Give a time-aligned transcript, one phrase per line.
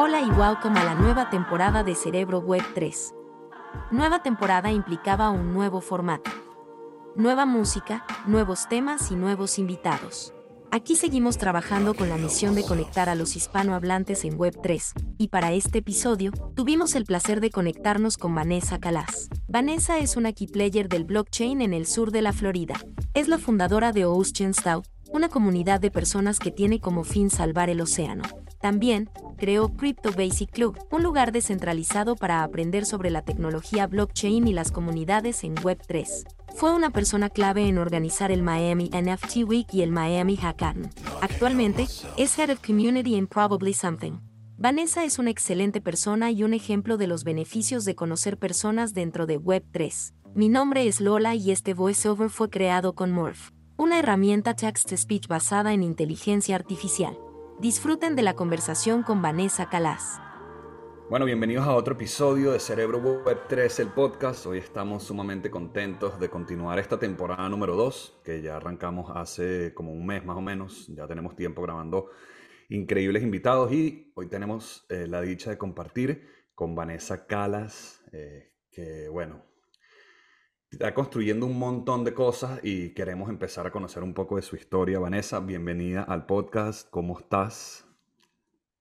[0.00, 3.14] Hola y welcome a la nueva temporada de Cerebro Web 3.
[3.90, 6.30] Nueva temporada implicaba un nuevo formato.
[7.16, 10.32] Nueva música, nuevos temas y nuevos invitados.
[10.70, 15.50] Aquí seguimos trabajando con la misión de conectar a los hispanohablantes en Web3, y para
[15.50, 19.28] este episodio, tuvimos el placer de conectarnos con Vanessa Calas.
[19.48, 22.76] Vanessa es una key player del blockchain en el sur de la Florida.
[23.14, 27.68] Es la fundadora de Ocean Stout, una comunidad de personas que tiene como fin salvar
[27.68, 28.22] el océano.
[28.60, 34.52] También, creó Crypto Basic Club, un lugar descentralizado para aprender sobre la tecnología blockchain y
[34.52, 36.26] las comunidades en Web3.
[36.56, 40.90] Fue una persona clave en organizar el Miami NFT Week y el Miami Hackathon.
[41.20, 44.18] Actualmente, es Head of Community en Probably Something.
[44.56, 49.26] Vanessa es una excelente persona y un ejemplo de los beneficios de conocer personas dentro
[49.26, 50.14] de Web3.
[50.34, 55.72] Mi nombre es Lola y este voiceover fue creado con Morph, una herramienta text-to-speech basada
[55.72, 57.16] en inteligencia artificial.
[57.60, 60.20] Disfruten de la conversación con Vanessa Calas.
[61.10, 64.46] Bueno, bienvenidos a otro episodio de Cerebro Web 3, el podcast.
[64.46, 69.90] Hoy estamos sumamente contentos de continuar esta temporada número 2, que ya arrancamos hace como
[69.90, 70.86] un mes más o menos.
[70.86, 72.10] Ya tenemos tiempo grabando
[72.68, 79.08] increíbles invitados y hoy tenemos eh, la dicha de compartir con Vanessa Calas, eh, que
[79.08, 79.47] bueno,
[80.70, 84.56] está construyendo un montón de cosas y queremos empezar a conocer un poco de su
[84.56, 84.98] historia.
[84.98, 86.88] Vanessa, bienvenida al podcast.
[86.90, 87.86] ¿Cómo estás?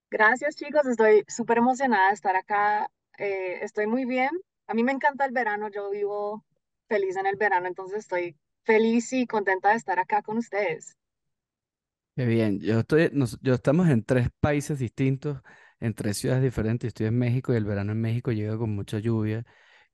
[0.10, 2.90] Gracias chicos, estoy súper emocionada de estar acá.
[3.18, 4.30] Eh, estoy muy bien.
[4.68, 6.44] A mí me encanta el verano, yo vivo
[6.88, 10.98] feliz en el verano, entonces estoy feliz y contenta de estar acá con ustedes.
[12.16, 15.40] Qué bien, yo estoy, yo estamos en tres países distintos,
[15.80, 16.90] en tres ciudades diferentes.
[16.90, 19.46] Estoy en México y el verano en México llega con mucha lluvia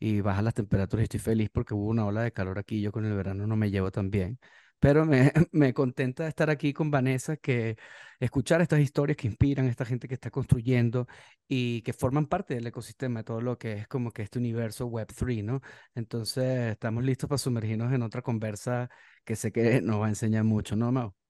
[0.03, 2.81] y baja las temperaturas y estoy feliz porque hubo una ola de calor aquí.
[2.81, 4.37] Yo con el verano no me llevo tan bien.
[4.79, 7.77] Pero me, me contenta estar aquí con Vanessa, que
[8.19, 11.07] escuchar estas historias que inspiran a esta gente que está construyendo
[11.47, 14.87] y que forman parte del ecosistema, de todo lo que es como que este universo
[14.87, 15.61] Web3, ¿no?
[15.95, 18.89] Entonces, estamos listos para sumergirnos en otra conversa
[19.23, 21.22] que sé que nos va a enseñar mucho, ¿no, Mau?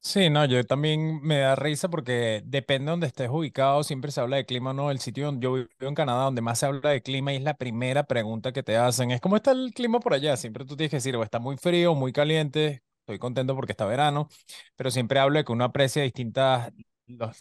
[0.00, 4.20] Sí, no, yo también me da risa porque depende de donde estés ubicado, siempre se
[4.20, 4.90] habla de clima, ¿no?
[4.90, 7.42] El sitio donde yo vivo en Canadá, donde más se habla de clima y es
[7.42, 10.36] la primera pregunta que te hacen, es ¿cómo está el clima por allá?
[10.36, 13.84] Siempre tú tienes que decir, o está muy frío, muy caliente, estoy contento porque está
[13.86, 14.28] verano,
[14.76, 16.72] pero siempre hablo de que uno aprecia distintas,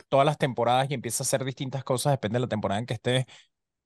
[0.09, 2.95] todas las temporadas y empieza a hacer distintas cosas, depende de la temporada en que
[2.95, 3.25] estés.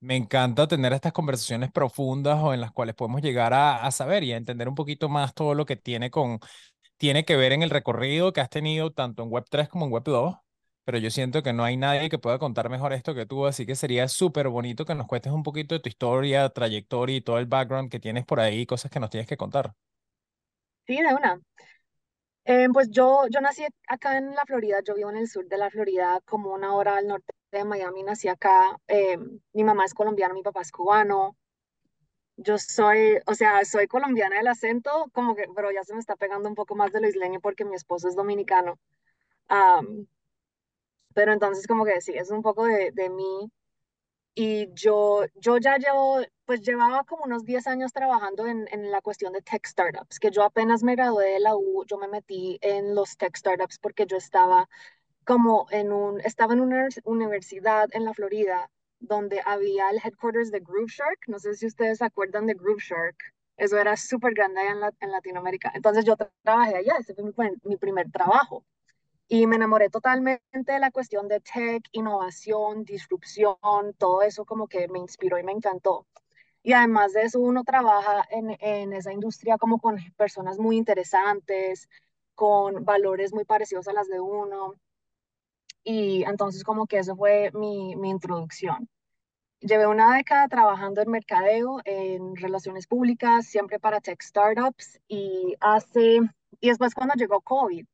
[0.02, 4.24] Me encanta tener estas conversaciones profundas o en las cuales podemos llegar a, a saber
[4.24, 6.40] y a entender un poquito más todo lo que tiene con
[7.02, 10.40] tiene que ver en el recorrido que has tenido tanto en Web3 como en Web2,
[10.86, 13.66] pero yo siento que no hay nadie que pueda contar mejor esto que tú, así
[13.66, 17.40] que sería súper bonito que nos cuentes un poquito de tu historia, trayectoria y todo
[17.40, 19.74] el background que tienes por ahí, cosas que nos tienes que contar.
[20.86, 21.42] Sí, de una.
[22.46, 25.58] Eh, pues yo, yo nací acá en la Florida, yo vivo en el sur de
[25.58, 28.78] la Florida, como una hora al norte de Miami, nací acá.
[28.88, 29.18] Eh,
[29.54, 31.36] mi mamá es colombiana, mi papá es cubano.
[32.38, 36.16] Yo soy, o sea, soy colombiana del acento, como que, pero ya se me está
[36.18, 38.80] pegando un poco más de lo isleño porque mi esposo es dominicano.
[41.14, 43.52] pero entonces como que sí, es un poco de, de mí.
[44.36, 49.02] Y yo, yo ya llevo, pues llevaba como unos 10 años trabajando en, en la
[49.02, 52.58] cuestión de tech startups, que yo apenas me gradué de la U, yo me metí
[52.62, 54.70] en los tech startups porque yo estaba
[55.26, 58.70] como en un, estaba en una universidad en la Florida
[59.02, 61.20] donde había el headquarters de Groove Shark.
[61.28, 63.18] No sé si ustedes se acuerdan de Groove Shark.
[63.58, 65.72] Eso era súper grande allá en, Latinoamérica.
[65.76, 68.64] Entonces yo trabajé allá, ese fue mi, mi primer trabajo.
[69.28, 73.58] Y me enamoré totalmente de la cuestión de tech, innovación, disrupción,
[73.98, 76.06] todo eso como que me inspiró y me encantó.
[76.64, 81.90] Y además de eso, uno trabaja en, en esa industria como con personas muy interesantes,
[82.36, 84.76] con valores muy parecidos a las de uno.
[85.84, 88.90] Y entonces como que eso fue mi, mi introducción.
[89.60, 96.20] Llevé una década trabajando en mercadeo, en relaciones públicas, siempre para tech startups y hace,
[96.60, 97.86] y después cuando llegó COVID,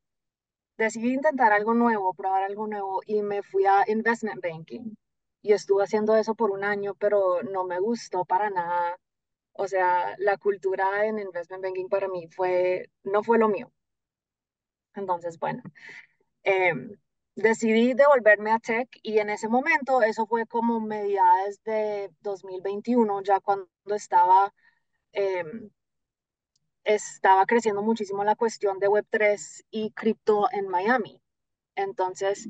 [0.78, 4.95] decidí intentar algo nuevo, probar algo nuevo y me fui a investment banking.
[5.42, 8.98] Y estuve haciendo eso por un año, pero no me gustó para nada.
[9.54, 13.72] O sea, la cultura en investment banking para mí fue, no fue lo mío.
[14.95, 15.63] Entonces, bueno,
[16.44, 16.74] eh,
[17.38, 23.39] decidí devolverme a tech y en ese momento, eso fue como mediados de 2021, ya
[23.39, 24.54] cuando estaba,
[25.13, 25.69] em,
[26.84, 31.22] estaba creciendo muchísimo la cuestión de Web3 y cripto en Miami.
[31.75, 32.50] Entonces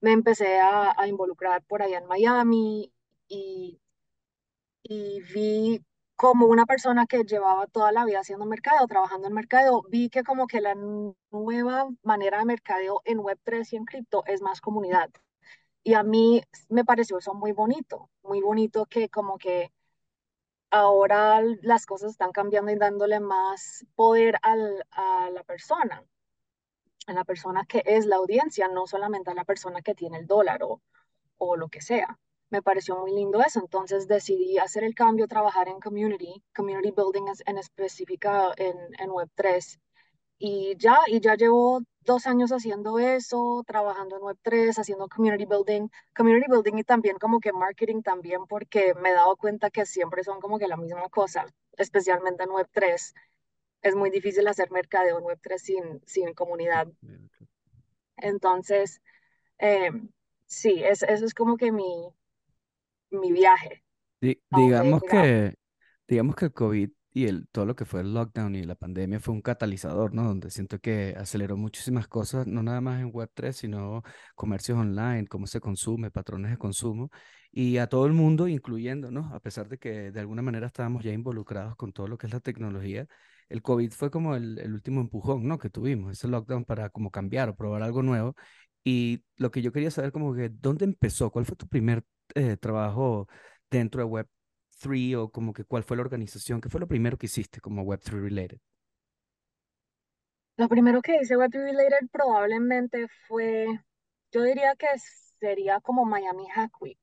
[0.00, 2.92] me empecé a, involucrar por allá en Miami
[3.28, 3.80] y,
[4.82, 5.84] y vi
[6.16, 10.24] como una persona que llevaba toda la vida haciendo mercado, trabajando en mercado, vi que
[10.24, 10.74] como que la
[11.30, 15.10] nueva manera de mercadeo en Web3 y en cripto es más comunidad.
[15.84, 19.72] Y a mí me pareció eso muy bonito, muy bonito que como que
[20.70, 26.04] ahora las cosas están cambiando y dándole más poder al, a la persona,
[27.06, 30.26] a la persona que es la audiencia, no solamente a la persona que tiene el
[30.26, 30.82] dólar o,
[31.38, 32.18] o lo que sea.
[32.50, 37.24] Me pareció muy lindo eso, entonces decidí hacer el cambio, trabajar en community, community building
[37.44, 39.78] en específica en, en Web3
[40.38, 45.88] y ya, y ya llevo dos años haciendo eso, trabajando en Web3, haciendo community building,
[46.14, 50.22] community building y también como que marketing también, porque me he dado cuenta que siempre
[50.24, 51.46] son como que la misma cosa,
[51.76, 53.14] especialmente en Web3.
[53.82, 56.88] Es muy difícil hacer mercadeo en Web3 sin, sin comunidad.
[58.18, 59.00] Entonces,
[59.58, 59.90] eh,
[60.46, 62.12] sí, es, eso es como que mi,
[63.10, 63.82] mi viaje.
[64.20, 65.54] digamos que,
[66.08, 69.20] digamos que el COVID y el, todo lo que fue el lockdown y la pandemia
[69.20, 70.24] fue un catalizador, ¿no?
[70.24, 74.02] Donde siento que aceleró muchísimas cosas, no nada más en Web3, sino
[74.34, 77.10] comercios online, cómo se consume, patrones de consumo,
[77.50, 79.34] y a todo el mundo, incluyendo, ¿no?
[79.34, 82.34] A pesar de que de alguna manera estábamos ya involucrados con todo lo que es
[82.34, 83.06] la tecnología,
[83.48, 85.58] el COVID fue como el, el último empujón, ¿no?
[85.58, 88.34] Que tuvimos, ese lockdown para como cambiar o probar algo nuevo.
[88.84, 91.30] Y lo que yo quería saber como que, ¿dónde empezó?
[91.30, 93.28] ¿Cuál fue tu primer eh, trabajo
[93.70, 94.28] dentro de Web
[94.80, 96.60] 3 o como que cuál fue la organización?
[96.60, 98.58] ¿Qué fue lo primero que hiciste como Web3 related?
[100.56, 103.66] Lo primero que hice Web3 related probablemente fue,
[104.32, 104.86] yo diría que
[105.38, 106.98] sería como Miami Hack Week,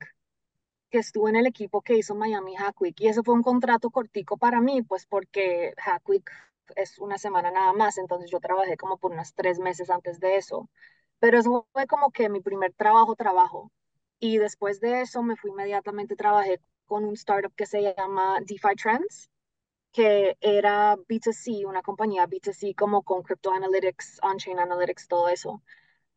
[0.90, 3.92] que estuve en el equipo que hizo Miami Hack Week y ese fue un contrato
[3.92, 6.30] cortico para mí, pues porque Hack Week
[6.76, 10.38] es una semana nada más, entonces yo trabajé como por unos tres meses antes de
[10.38, 10.70] eso,
[11.20, 13.72] pero eso fue como que mi primer trabajo, trabajo.
[14.24, 18.74] Y después de eso me fui inmediatamente, trabajé con un startup que se llama DeFi
[18.82, 19.30] Trends,
[19.92, 25.62] que era B2C, una compañía B2C como con Crypto Analytics, On-Chain Analytics, todo eso.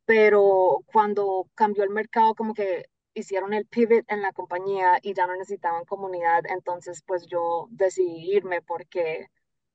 [0.05, 5.27] Pero cuando cambió el mercado, como que hicieron el pivot en la compañía y ya
[5.27, 9.27] no necesitaban comunidad, entonces pues yo decidí irme porque,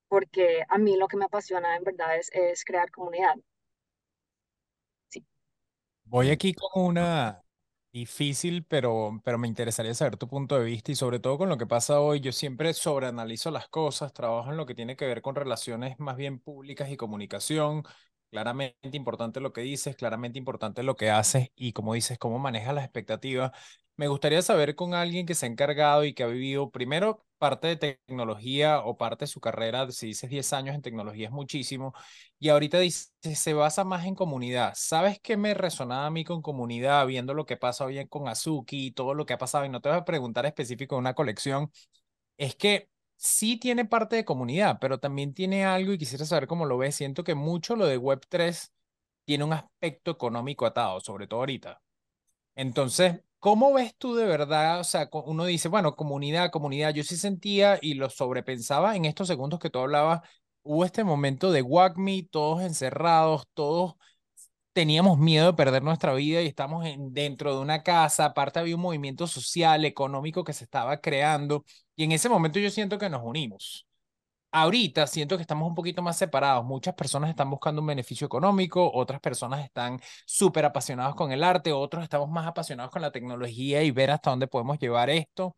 [0.08, 3.36] porque a mí lo que me apasiona en verdad es, es crear comunidad.
[5.10, 5.26] Sí.
[6.06, 7.44] Voy aquí con una,
[7.94, 11.58] Difícil, pero, pero me interesaría saber tu punto de vista y sobre todo con lo
[11.58, 12.22] que pasa hoy.
[12.22, 16.16] Yo siempre sobreanalizo las cosas, trabajo en lo que tiene que ver con relaciones más
[16.16, 17.84] bien públicas y comunicación.
[18.30, 22.74] Claramente importante lo que dices, claramente importante lo que haces y como dices, cómo manejas
[22.74, 23.52] las expectativas.
[24.02, 27.68] Me gustaría saber con alguien que se ha encargado y que ha vivido primero parte
[27.68, 31.94] de tecnología o parte de su carrera, si dices 10 años en tecnología es muchísimo,
[32.40, 34.74] y ahorita dice, se basa más en comunidad.
[34.76, 38.88] ¿Sabes qué me resonaba a mí con comunidad, viendo lo que pasa hoy con Azuki
[38.88, 39.66] y todo lo que ha pasado?
[39.66, 41.72] Y no te voy a preguntar específico de una colección,
[42.38, 46.66] es que sí tiene parte de comunidad, pero también tiene algo y quisiera saber cómo
[46.66, 46.96] lo ves.
[46.96, 48.74] Siento que mucho lo de Web3
[49.26, 51.82] tiene un aspecto económico atado, sobre todo ahorita.
[52.56, 54.80] Entonces, ¿Cómo ves tú de verdad?
[54.80, 56.94] O sea, uno dice, bueno, comunidad, comunidad.
[56.94, 60.22] Yo sí sentía y lo sobrepensaba en estos segundos que tú hablabas.
[60.64, 63.96] Hubo este momento de WACME, todos encerrados, todos
[64.74, 68.26] teníamos miedo de perder nuestra vida y estamos en, dentro de una casa.
[68.26, 71.66] Aparte, había un movimiento social, económico que se estaba creando.
[71.96, 73.88] Y en ese momento yo siento que nos unimos.
[74.54, 76.66] Ahorita siento que estamos un poquito más separados.
[76.66, 81.72] Muchas personas están buscando un beneficio económico, otras personas están súper apasionados con el arte,
[81.72, 85.56] otros estamos más apasionados con la tecnología y ver hasta dónde podemos llevar esto.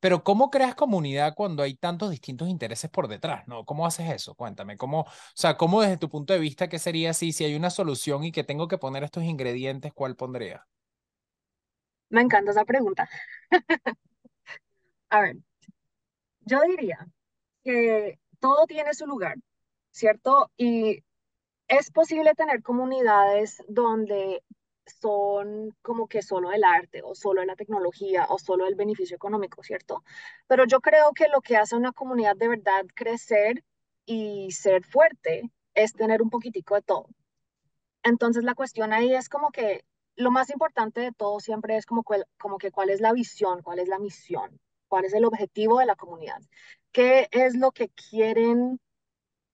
[0.00, 3.48] Pero ¿cómo creas comunidad cuando hay tantos distintos intereses por detrás?
[3.48, 3.64] ¿no?
[3.64, 4.34] ¿Cómo haces eso?
[4.34, 7.32] Cuéntame, ¿cómo, o sea, cómo desde tu punto de vista, qué sería así?
[7.32, 10.66] Si hay una solución y que tengo que poner estos ingredientes, ¿cuál pondría?
[12.10, 13.08] Me encanta esa pregunta.
[15.10, 15.36] A ver,
[16.40, 17.06] yo diría
[17.64, 19.36] que todo tiene su lugar,
[19.90, 20.50] ¿cierto?
[20.58, 21.02] Y
[21.66, 24.42] es posible tener comunidades donde
[25.00, 29.62] son como que solo el arte o solo la tecnología o solo el beneficio económico,
[29.62, 30.02] ¿cierto?
[30.46, 33.64] Pero yo creo que lo que hace a una comunidad de verdad crecer
[34.04, 37.06] y ser fuerte es tener un poquitico de todo.
[38.02, 39.86] Entonces la cuestión ahí es como que
[40.16, 42.04] lo más importante de todo siempre es como,
[42.38, 44.60] como que cuál es la visión, cuál es la misión,
[44.94, 46.40] cuál es el objetivo de la comunidad
[46.94, 48.80] qué es lo que quieren,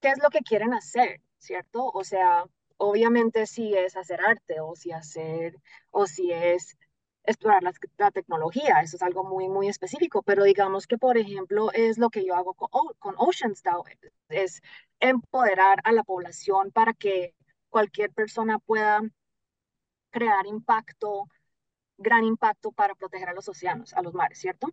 [0.01, 1.87] qué es lo que quieren hacer, ¿cierto?
[1.87, 2.45] O sea,
[2.77, 5.57] obviamente si es hacer arte o si hacer,
[5.91, 6.77] o si es
[7.25, 11.99] explorar la, tecnología, eso es algo muy, muy específico, pero digamos que, por ejemplo, es
[11.99, 12.69] lo que yo hago con,
[12.99, 13.55] con Ocean
[14.29, 14.61] es
[15.01, 17.35] empoderar a la población para que
[17.71, 19.01] cualquier persona pueda
[20.11, 21.27] crear impacto,
[21.99, 24.69] gran impacto para proteger a los océanos, a los mares, ¿cierto?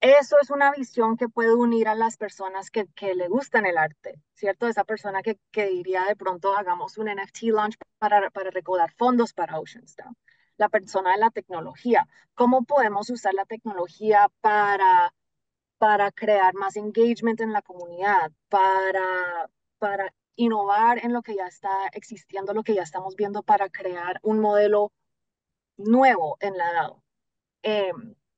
[0.00, 4.20] Eso es una visión que puede unir a las personas que, le gustan el arte,
[4.34, 4.68] ¿cierto?
[4.68, 9.58] Esa persona que, diría de pronto hagamos un NFT launch para, para recaudar fondos para
[9.58, 10.14] Oceanstown.
[10.58, 12.06] la persona de la tecnología.
[12.34, 15.12] ¿Cómo podemos usar la tecnología para,
[16.14, 19.48] crear más engagement en la comunidad, para,
[20.36, 24.40] innovar en lo que ya está existiendo, lo que ya estamos viendo, para crear un
[24.40, 24.92] modelo
[25.78, 27.02] nuevo en la DAO?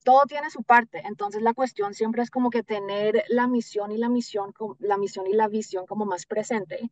[0.08, 3.98] Todo tiene su parte, entonces la cuestión siempre es como que tener la misión y
[3.98, 6.90] la misión, la misión y la visión como más presente.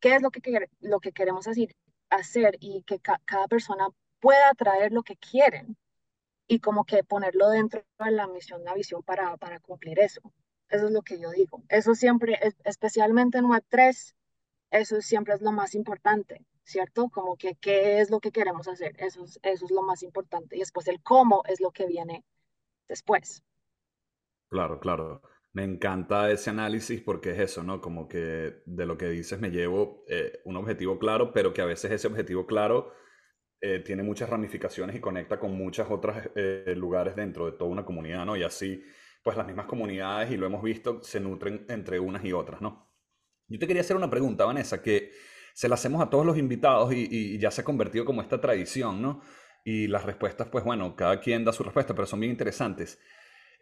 [0.00, 3.86] ¿Qué es lo que, lo que queremos hacer, y que cada persona
[4.18, 5.76] pueda traer lo que quieren
[6.48, 10.20] y como que ponerlo dentro de la misión, la visión para, para cumplir eso.
[10.68, 11.62] Eso es lo que yo digo.
[11.68, 14.14] Eso siempre, especialmente en Web3,
[14.72, 17.08] eso siempre es lo más importante, ¿cierto?
[17.08, 20.56] Como que qué es lo que queremos hacer, eso es, eso es lo más importante.
[20.56, 22.24] Y después el cómo es lo que viene
[22.88, 23.42] después.
[24.50, 25.22] Claro, claro.
[25.52, 27.80] Me encanta ese análisis porque es eso, ¿no?
[27.80, 31.66] Como que de lo que dices me llevo eh, un objetivo claro, pero que a
[31.66, 32.92] veces ese objetivo claro
[33.60, 37.84] eh, tiene muchas ramificaciones y conecta con muchos otros eh, lugares dentro de toda una
[37.84, 38.36] comunidad, ¿no?
[38.36, 38.82] Y así,
[39.22, 42.94] pues las mismas comunidades, y lo hemos visto, se nutren entre unas y otras, ¿no?
[43.48, 45.12] Yo te quería hacer una pregunta, Vanessa, que
[45.54, 49.02] se la hacemos a todos los invitados y ya se ha convertido como esta tradición,
[49.02, 49.22] ¿no?
[49.64, 52.98] Y las respuestas, pues bueno, cada quien da su respuesta, pero son bien interesantes.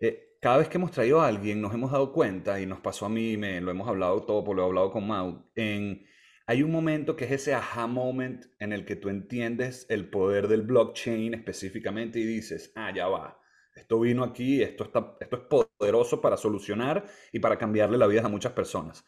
[0.00, 3.06] Eh, cada vez que hemos traído a alguien nos hemos dado cuenta, y nos pasó
[3.06, 6.06] a mí, me, lo hemos hablado todo, lo he hablado con Mau, en,
[6.46, 10.48] hay un momento que es ese aha moment en el que tú entiendes el poder
[10.48, 13.40] del blockchain específicamente y dices, ah, ya va,
[13.74, 18.24] esto vino aquí, esto, está, esto es poderoso para solucionar y para cambiarle la vida
[18.24, 19.04] a muchas personas.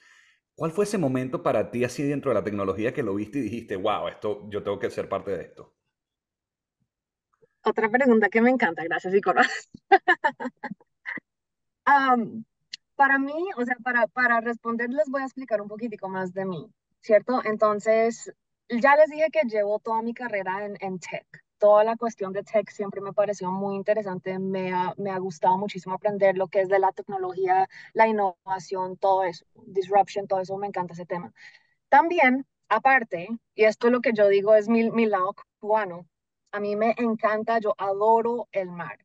[0.55, 3.43] ¿Cuál fue ese momento para ti así dentro de la tecnología que lo viste y
[3.43, 5.78] dijiste, wow, esto, yo tengo que ser parte de esto?
[7.69, 9.43] Otra pregunta que me encanta, gracias, Icora.
[11.87, 12.43] um,
[12.97, 16.67] para mí, o sea, para, para responderles voy a explicar un poquitico más de mí,
[17.03, 17.43] ¿cierto?
[17.45, 18.33] Entonces,
[18.71, 21.27] ya les dije que llevo toda mi carrera en, en tech.
[21.59, 25.59] Toda la cuestión de tech siempre me pareció muy interesante, me ha, me ha gustado
[25.59, 30.57] muchísimo aprender lo que es de la tecnología, la innovación, todo eso, disruption, todo eso,
[30.57, 31.35] me encanta ese tema.
[31.91, 36.07] También, aparte, y esto es lo que yo digo es mi, mi lado cubano,
[36.53, 38.99] a mí me encanta, yo adoro el mar,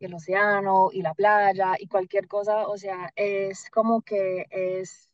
[0.00, 5.10] el océano y la playa y cualquier cosa, o sea, es como que es,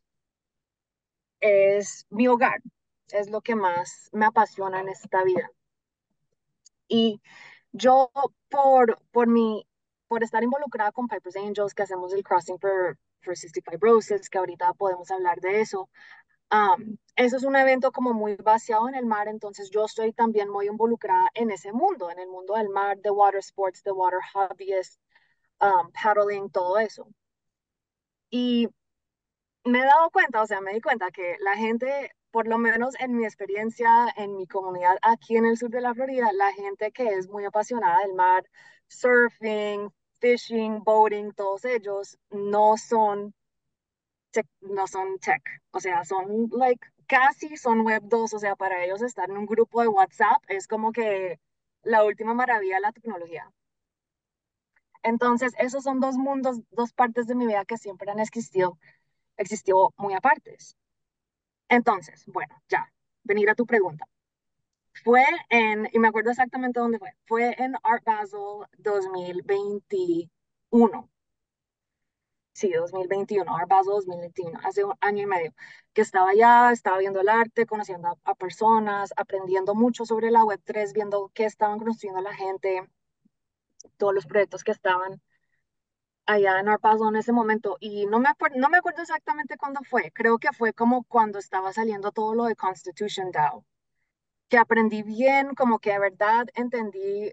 [1.39, 2.61] es mi hogar,
[3.11, 5.49] es lo que más me apasiona en esta vida.
[6.87, 7.21] Y
[7.71, 8.11] yo
[8.49, 9.65] por, por mi,
[10.07, 14.37] por estar involucrada con Piper's Angels, que hacemos el Crossing for, for Cystic Fibrosis, que
[14.37, 15.89] ahorita podemos hablar de eso,
[17.15, 20.67] eso es un evento como muy vaciado en el mar, entonces yo estoy también muy
[20.67, 24.99] involucrada en ese mundo, en el mundo del mar, de water sports, de water hobbyist,
[25.59, 27.07] paddling, todo eso.
[28.29, 28.67] Y
[29.63, 32.95] me he dado cuenta, o sea, me di cuenta que la gente, por lo menos
[32.99, 36.91] en mi experiencia, en mi comunidad aquí en el sur de la Florida, la gente
[36.91, 38.43] que es muy apasionada del mar,
[38.87, 43.33] surfing, fishing, boating, todos ellos no son
[44.61, 49.01] no son tech, o sea, son like casi son web 2, o sea, para ellos
[49.01, 51.39] estar en un grupo de WhatsApp es como que
[51.83, 53.51] la última maravilla de la tecnología.
[55.03, 58.77] Entonces, esos son dos mundos, dos partes de mi vida que siempre han existido,
[59.37, 60.77] existido muy apartes.
[61.69, 62.91] Entonces, bueno, ya,
[63.23, 64.05] venir a tu pregunta.
[65.03, 71.09] Fue en, y me acuerdo exactamente dónde fue, fue en Art Basel 2021
[72.53, 75.53] sí, 2021, Art Basel 2021, hace un año y medio,
[75.93, 80.93] que estaba allá, estaba viendo el arte, conociendo a, personas, aprendiendo mucho sobre la Web3,
[80.93, 82.87] viendo qué estaban construyendo la gente,
[83.97, 85.21] todos los proyectos que estaban
[86.25, 87.77] allá en Basel en ese momento.
[87.79, 91.73] Y no me, no me acuerdo exactamente cuándo fue, creo que fue como cuando estaba
[91.73, 93.65] saliendo todo lo de Constitution DAO,
[94.49, 97.31] que aprendí bien, como que de verdad entendí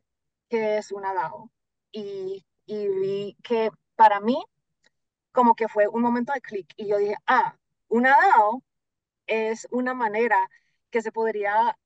[0.48, 1.50] qué es una DAO.
[1.92, 4.44] Y, y vi que para mí
[5.38, 8.60] como que fue un momento de clic y yo dije, ah, una DAO
[9.28, 10.50] es una manera
[10.90, 11.78] que se podría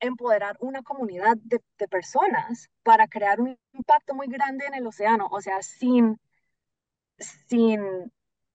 [0.00, 5.42] empoderar una comunidad de, personas para crear un impacto muy grande en el océano, o
[5.42, 6.18] sea, sin,
[7.18, 8.10] sin,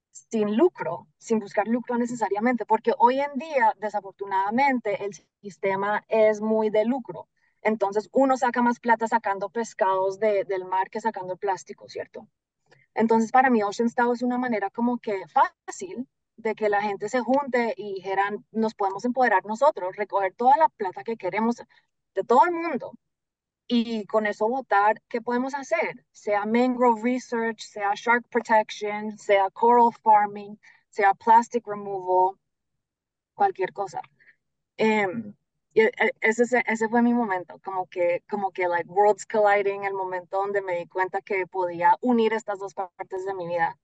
[0.10, 5.14] sin lucro, sin buscar lucro necesariamente, porque hoy en día, desafortunadamente, el
[5.44, 7.28] sistema es muy de lucro.
[7.62, 12.28] Entonces, uno saca más plata sacando pescados del mar que sacando el plástico, ¿cierto?
[12.96, 16.08] Entonces, para mí, Ocean Style es una manera como que fácil
[16.38, 20.70] de que la gente se junte y dijeran, nos podemos empoderar nosotros, recoger toda la
[20.70, 21.58] plata que queremos
[22.16, 22.94] de todo el mundo
[23.68, 29.92] y con eso votar qué podemos hacer, sea mangrove research, sea shark protection, sea coral
[30.04, 30.60] farming,
[30.90, 32.38] sea plastic removal,
[33.34, 34.02] cualquier cosa.
[34.78, 35.34] Em,
[35.74, 39.84] Y e, e, ese, ese fue mi momento, como que, como que, like, worlds colliding,
[39.84, 43.78] el momento donde me di cuenta que podía unir estas dos partes de mi vida.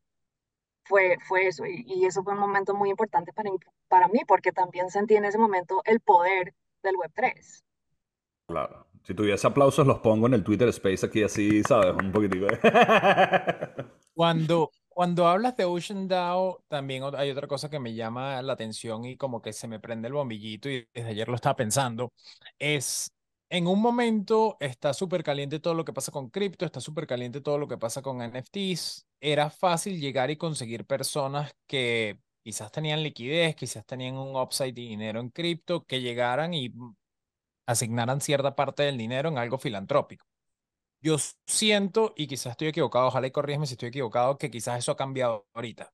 [0.86, 3.50] Fue, fue eso, y, y eso fue un momento muy importante para
[3.88, 6.54] para mí, porque también sentí en ese momento el poder
[6.84, 7.64] del Web3.
[8.48, 8.88] Claro.
[9.04, 11.94] Si tuviese aplausos, los pongo en el Twitter Space aquí así, ¿sabes?
[11.94, 12.48] Un poquitico.
[14.14, 19.06] Cuando, cuando hablas de Ocean DAO, también hay otra cosa que me llama la atención
[19.06, 22.12] y como que se me prende el bombillito y desde ayer lo estaba pensando,
[22.60, 23.10] es
[23.50, 27.40] en un momento está súper caliente todo lo que pasa con cripto, está súper caliente
[27.40, 29.06] todo lo que pasa con NFTs.
[29.22, 34.82] Era fácil llegar y conseguir personas que quizás tenían liquidez, quizás tenían un upside de
[34.82, 36.74] dinero en cripto, que llegaran y
[37.66, 40.29] asignaran cierta parte del dinero en algo filantrópico.
[41.02, 41.16] Yo
[41.46, 44.98] siento, y quizás estoy equivocado, ojalá y corrígeme si estoy equivocado, que quizás eso ha
[44.98, 45.94] cambiado ahorita.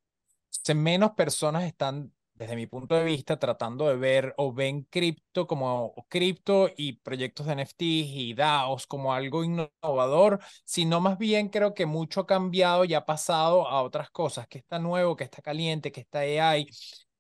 [0.76, 5.94] menos personas están, desde mi punto de vista, tratando de ver o ven cripto como
[6.10, 11.86] cripto y proyectos de NFTs y DAOs como algo innovador, sino más bien creo que
[11.88, 15.92] mucho ha cambiado y ha pasado a otras cosas, que está nuevo, que está caliente,
[15.94, 16.70] que está AI.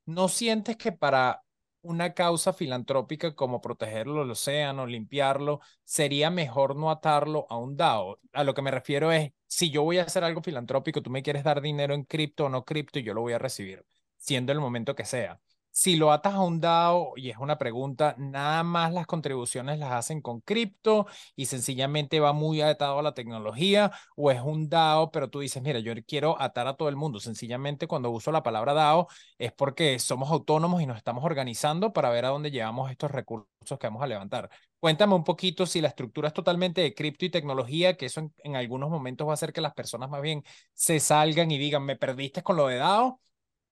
[0.07, 1.44] ¿No sientes que para
[1.85, 8.19] una causa filantrópica como protegerlo el océano, limpiarlo, sería mejor no atarlo a un DAO.
[8.33, 11.23] A lo que me refiero es, si yo voy a hacer algo filantrópico, tú me
[11.23, 13.85] quieres dar dinero en cripto o no cripto, yo lo voy a recibir,
[14.17, 15.39] siendo el momento que sea.
[15.77, 19.91] Si lo atas a un DAO, y es una pregunta, nada más las contribuciones las
[19.91, 21.05] hacen con cripto
[21.35, 25.61] y sencillamente va muy atado a la tecnología, o es un DAO, pero tú dices,
[25.61, 27.19] mira, yo quiero atar a todo el mundo.
[27.19, 32.09] Sencillamente cuando uso la palabra DAO es porque somos autónomos y nos estamos organizando para
[32.09, 34.49] ver a dónde llevamos estos recursos que vamos a levantar.
[34.79, 38.33] Cuéntame un poquito si la estructura es totalmente de cripto y tecnología, que eso en,
[38.45, 40.41] en algunos momentos va a hacer que las personas más bien
[40.73, 43.19] se salgan y digan, me perdiste con lo de DAO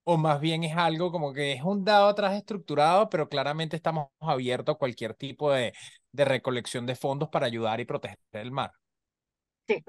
[0.03, 4.07] o más bien es algo como que es un dado atrás estructurado, pero claramente estamos
[4.19, 5.74] abiertos a cualquier tipo de,
[6.12, 8.72] de recolección de fondos para ayudar y proteger el mar.
[9.67, 9.83] Sí.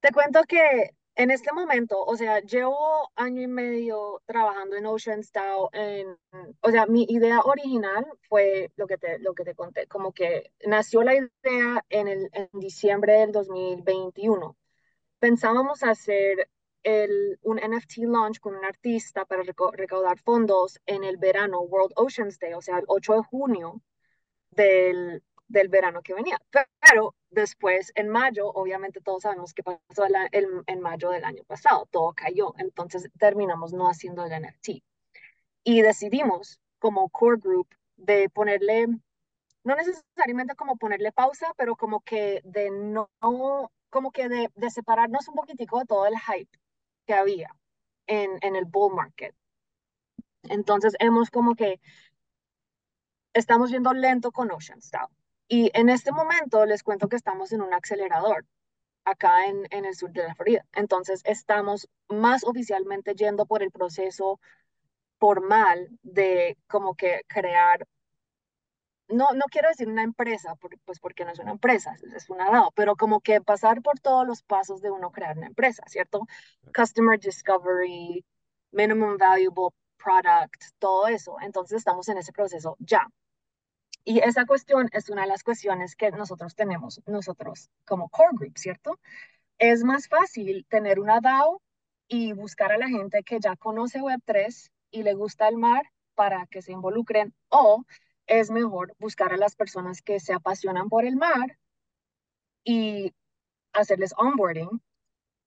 [0.00, 5.20] Te cuento que en este momento, o sea, llevo año y medio trabajando en Ocean
[5.32, 5.68] DAO.
[5.72, 6.16] En,
[6.60, 10.52] o sea, mi idea original fue lo que te, lo que te conté, como que
[10.66, 14.56] nació la idea en, el, en diciembre del 2021.
[15.18, 16.48] Pensábamos hacer
[16.82, 22.38] el, un NFT launch con un artista para recaudar fondos en el verano, World Oceans
[22.38, 23.82] Day, o sea, el 8 de junio
[24.50, 26.38] del, del verano que venía.
[26.50, 31.86] Pero después, en mayo, obviamente todos sabemos qué pasó el, en mayo del año pasado,
[31.90, 34.82] todo cayó, entonces terminamos no haciendo el NFT.
[35.64, 38.88] Y decidimos como core group de ponerle,
[39.64, 43.10] no necesariamente como ponerle pausa, pero como que de no,
[43.90, 46.61] como que de, de separarnos un poquitico de todo el hype
[47.06, 47.54] que había
[48.06, 49.34] en, en el bull market.
[50.44, 51.80] Entonces hemos como que
[53.32, 55.06] estamos yendo lento con Ocean Style.
[55.48, 58.46] Y en este momento les cuento que estamos en un acelerador
[59.04, 60.64] acá en, en el sur de la Florida.
[60.72, 64.40] Entonces estamos más oficialmente yendo por el proceso
[65.18, 67.86] formal de como que crear
[69.12, 72.70] no, no quiero decir una empresa, pues porque no es una empresa, es una DAO,
[72.74, 76.26] pero como que pasar por todos los pasos de uno crear una empresa, ¿cierto?
[76.74, 78.24] Customer Discovery,
[78.72, 79.68] Minimum Valuable
[80.02, 81.36] Product, todo eso.
[81.40, 83.06] Entonces estamos en ese proceso ya.
[84.04, 88.58] Y esa cuestión es una de las cuestiones que nosotros tenemos, nosotros como core group,
[88.58, 88.98] ¿cierto?
[89.58, 91.62] Es más fácil tener una DAO
[92.08, 96.46] y buscar a la gente que ya conoce Web3 y le gusta el mar para
[96.46, 97.84] que se involucren o
[98.40, 101.58] es mejor buscar a las personas que se apasionan por el mar
[102.64, 103.14] y
[103.74, 104.80] hacerles onboarding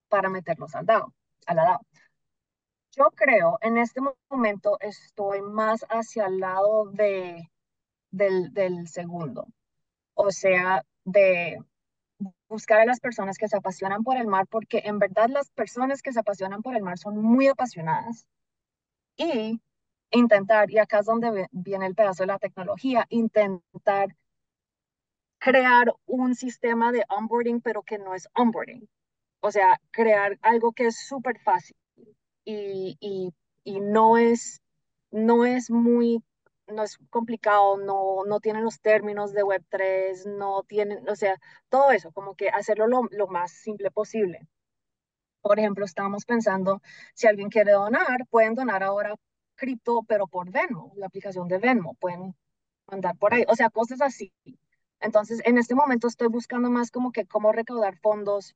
[0.08, 1.12] para meterlos al DAO,
[1.46, 1.80] a la DAO.
[2.92, 7.50] Yo creo, en este momento estoy más hacia el lado de,
[8.12, 9.48] del, del segundo,
[10.14, 11.58] o sea, de
[12.48, 16.02] buscar a las personas que se apasionan por el mar, porque en verdad las personas
[16.02, 18.28] que se apasionan por el mar son muy apasionadas
[19.16, 19.60] y
[20.16, 24.14] intentar, y acá es donde viene el pedazo de la tecnología, intentar
[25.38, 28.88] crear un sistema de onboarding, pero que no es onboarding.
[29.40, 31.76] O sea, crear algo que es súper fácil
[32.44, 33.32] y, y,
[33.64, 34.62] y, no, es,
[35.10, 36.22] no es muy,
[36.68, 41.36] no es complicado, no, no tiene los términos de Web3, no tienen, o sea,
[41.68, 44.48] todo eso, como que hacerlo lo, lo más simple posible.
[45.42, 46.82] Por ejemplo, estamos pensando,
[47.14, 49.14] si alguien quiere donar, pueden donar ahora
[49.56, 52.34] cripto, pero por Venmo, la aplicación de Venmo, pueden
[52.86, 54.32] mandar por ahí, o sea, cosas así.
[55.00, 58.54] Entonces, en este momento estoy buscando más como que cómo recaudar fondos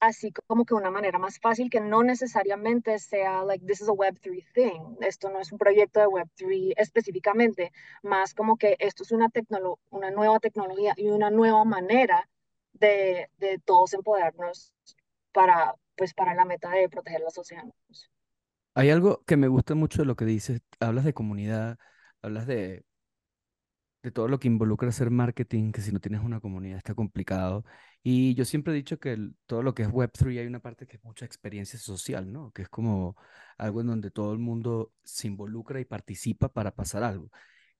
[0.00, 3.92] así como que una manera más fácil que no necesariamente sea like this is a
[3.92, 4.96] web3 thing.
[5.00, 9.28] Esto no es un proyecto de web3 específicamente, más como que esto es una
[9.90, 12.28] una nueva tecnología y una nueva manera
[12.72, 14.72] de, de todos empoderarnos
[15.32, 17.74] para pues para la meta de proteger los océanos.
[18.76, 21.78] Hay algo que me gusta mucho de lo que dices, hablas de comunidad,
[22.22, 22.84] hablas de
[24.02, 27.64] de todo lo que involucra hacer marketing, que si no tienes una comunidad está complicado.
[28.02, 30.96] Y yo siempre he dicho que todo lo que es Web3 hay una parte que
[30.96, 32.52] es mucha experiencia social, ¿no?
[32.52, 33.16] Que es como
[33.58, 37.30] algo en donde todo el mundo se involucra y participa para pasar algo,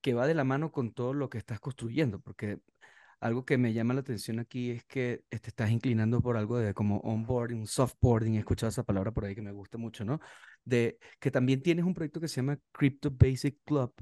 [0.00, 2.58] que va de la mano con todo lo que estás construyendo, porque
[3.20, 6.74] algo que me llama la atención aquí es que te estás inclinando por algo de
[6.74, 10.20] como onboarding, softboarding, he escuchado esa palabra por ahí que me gusta mucho, ¿no?
[10.66, 13.94] De que también tienes un proyecto que se llama Crypto Basic Club,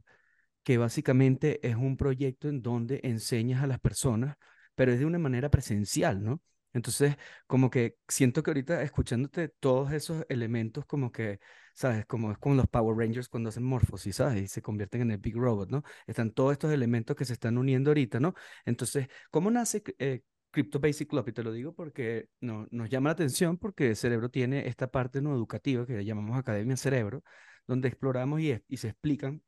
[0.65, 4.37] que básicamente es un proyecto en donde enseñas a las personas,
[4.75, 6.43] pero es de una manera presencial, ¿no?
[6.73, 11.39] Entonces, como que siento que ahorita escuchándote todos esos elementos, como que,
[11.75, 12.05] ¿sabes?
[12.07, 14.43] Como es como los Power Rangers cuando hacen morfosis, ¿sabes?
[14.43, 15.85] Y se convierten en el Big Robot, ¿no?
[16.07, 18.35] Están todos estos elementos que se están uniendo ahorita, ¿no?
[18.65, 20.23] Entonces, ¿cómo nace eh,
[20.55, 21.29] Crypto Basic Club?
[21.29, 24.87] Y te lo digo porque no, nos llama la atención porque el cerebro tiene esta
[24.91, 27.25] parte educativa que llamamos Academia Cerebro,
[27.67, 29.43] donde exploramos y, se explican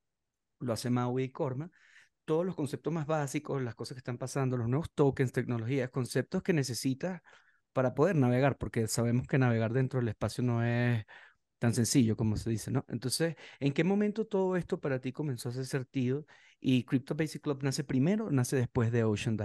[0.60, 1.70] lo hace Maui y Corma,
[2.24, 6.42] todos los conceptos más básicos, las cosas que están pasando, los nuevos tokens, tecnologías, conceptos
[6.42, 7.22] que necesitas
[7.72, 11.04] para poder navegar, porque sabemos que navegar dentro del espacio no es
[11.58, 12.84] tan sencillo como se dice, ¿no?
[12.88, 16.26] Entonces, ¿en qué momento todo esto para ti comenzó a hacer sentido?
[16.60, 19.36] ¿Y Crypto Basic Club nace primero o nace después de Ocean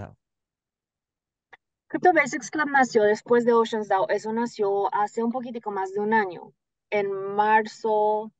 [1.92, 2.00] DAO?
[2.00, 4.08] Crypto Basics Club nació después de Ocean DAO.
[4.08, 6.52] Eso nació hace un poquitico más de un año.
[6.90, 8.32] En marzo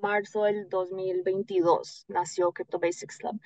[0.00, 3.40] marzo del 2022 nació Crypto Basics Club.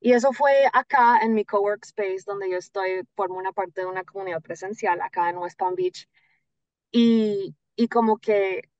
[0.00, 3.86] Y eso fue acá en mi cowork space donde yo estoy, formo una parte de
[3.86, 6.08] una comunidad presencial acá en West Palm Beach.
[6.90, 8.71] Y, y como que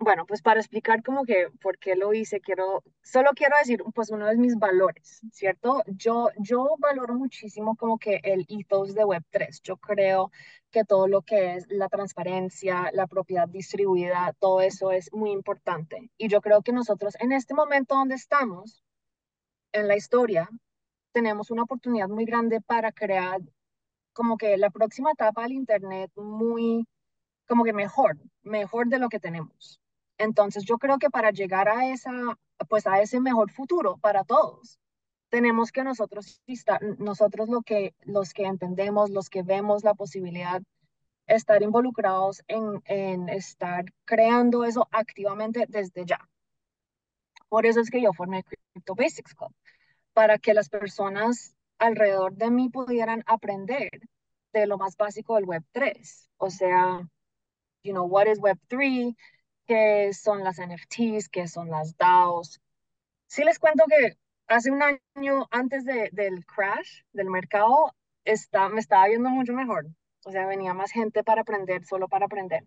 [0.00, 4.10] bueno, pues para explicar como que por qué lo hice, quiero, solo quiero decir, pues
[4.10, 5.82] uno de mis valores, ¿cierto?
[5.86, 9.60] Yo, yo valoro muchísimo como que el ethos de Web3.
[9.62, 10.30] Yo creo
[10.70, 16.10] que todo lo que es la transparencia, la propiedad distribuida, todo eso es muy importante.
[16.16, 18.84] Y yo creo que nosotros en este momento donde estamos,
[19.72, 20.48] en la historia,
[21.12, 23.40] tenemos una oportunidad muy grande para crear
[24.12, 26.86] como que la próxima etapa del Internet muy,
[27.46, 29.80] como que mejor, mejor de lo que tenemos.
[30.18, 32.12] Entonces yo creo que para llegar a esa,
[32.68, 34.78] pues a ese mejor futuro para todos,
[35.28, 36.40] tenemos que nosotros,
[36.98, 40.62] nosotros lo que, los que entendemos, los que vemos la posibilidad,
[41.26, 46.28] estar involucrados en, en estar creando eso activamente desde ya.
[47.48, 49.54] Por eso es que yo formé Crypto Basics Club,
[50.12, 53.90] para que las personas alrededor de mí pudieran aprender
[54.52, 56.30] de lo más básico del Web 3.
[56.38, 57.08] O sea,
[57.82, 59.14] you know, what is Web 3?
[59.68, 62.60] Qué son las NFTs, qué son las DAOs.
[63.26, 64.16] Sí les cuento que
[64.48, 69.86] hace un año antes de, del crash del mercado, está, me estaba viendo mucho mejor.
[70.24, 72.64] O sea, venía más gente para aprender, solo para aprender.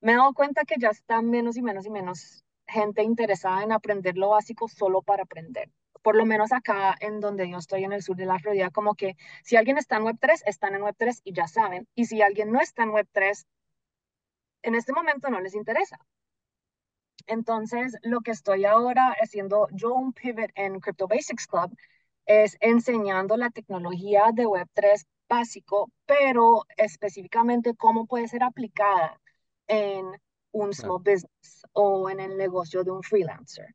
[0.00, 3.72] Me he dado cuenta que ya está menos y menos y menos gente interesada en
[3.72, 5.70] aprender lo básico solo para aprender.
[6.02, 8.96] Por lo menos acá en donde yo estoy en el sur de la Florida, como
[8.96, 11.86] que si alguien está en Web3, están en Web3 y ya saben.
[11.94, 13.46] Y si alguien no está en Web3,
[14.62, 16.00] en este momento no les interesa.
[17.26, 21.74] Entonces, lo que estoy ahora haciendo yo un pivot en Crypto Basics Club
[22.26, 29.20] es enseñando la tecnología de Web3 básico, pero específicamente cómo puede ser aplicada
[29.66, 30.06] en
[30.52, 33.74] un small business o en el negocio de un freelancer.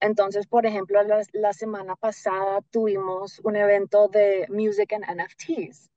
[0.00, 5.90] Entonces, por ejemplo, la, la, semana pasada tuvimos un evento de Music and NFTs.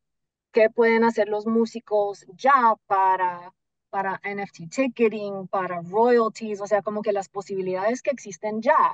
[0.51, 3.53] ¿Qué pueden hacer los músicos ya para
[3.95, 8.93] para NFT ticketing, para royalties, o sea, como que las posibilidades que existen ya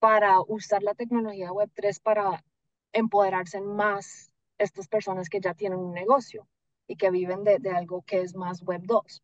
[0.00, 2.44] para usar la tecnología Web3 para
[2.92, 6.48] empoderarse más estas personas que ya tienen un negocio
[6.88, 9.22] y que viven de, algo que es más Web2.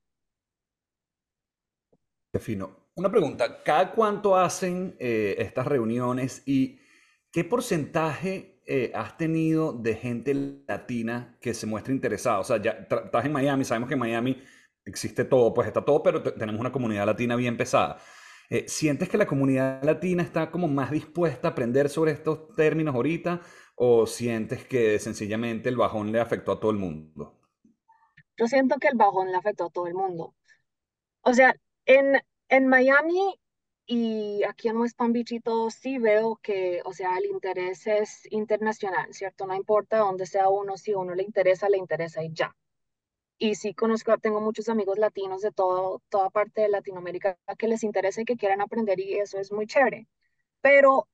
[2.39, 2.71] Fino.
[2.95, 6.79] Una pregunta, ¿cada cuánto hacen eh, estas reuniones y
[7.33, 10.35] qué porcentaje eh, has tenido de gente
[10.69, 12.39] latina que se muestra interesada?
[12.39, 14.41] O sea, ya estás en Miami, sabemos que en Miami
[14.85, 17.99] existe todo, pues está todo, pero tenemos una comunidad latina bien pesada.
[18.49, 22.95] Eh, ¿Sientes que la comunidad latina está como más dispuesta a aprender sobre estos términos
[22.95, 23.41] ahorita
[23.77, 27.39] o sientes que sencillamente el bajón le afectó a todo el mundo?
[28.37, 30.35] Yo siento que el bajón le afectó a todo el mundo.
[31.23, 31.55] O sea,
[31.87, 33.39] en, en Miami
[33.87, 37.87] y aquí en West Palm Beach y todo, sí veo que, o sea, el interés
[37.87, 39.47] es internacional, ¿cierto?
[39.47, 42.55] No importa dónde sea uno, si a uno le interesa, le interesa y ya.
[43.43, 47.85] Y sí conozco, tengo muchos amigos latinos de todo, toda parte de Latinoamérica que les
[47.85, 50.07] interesa y que quieran aprender y eso es muy chévere.
[50.61, 51.09] Pero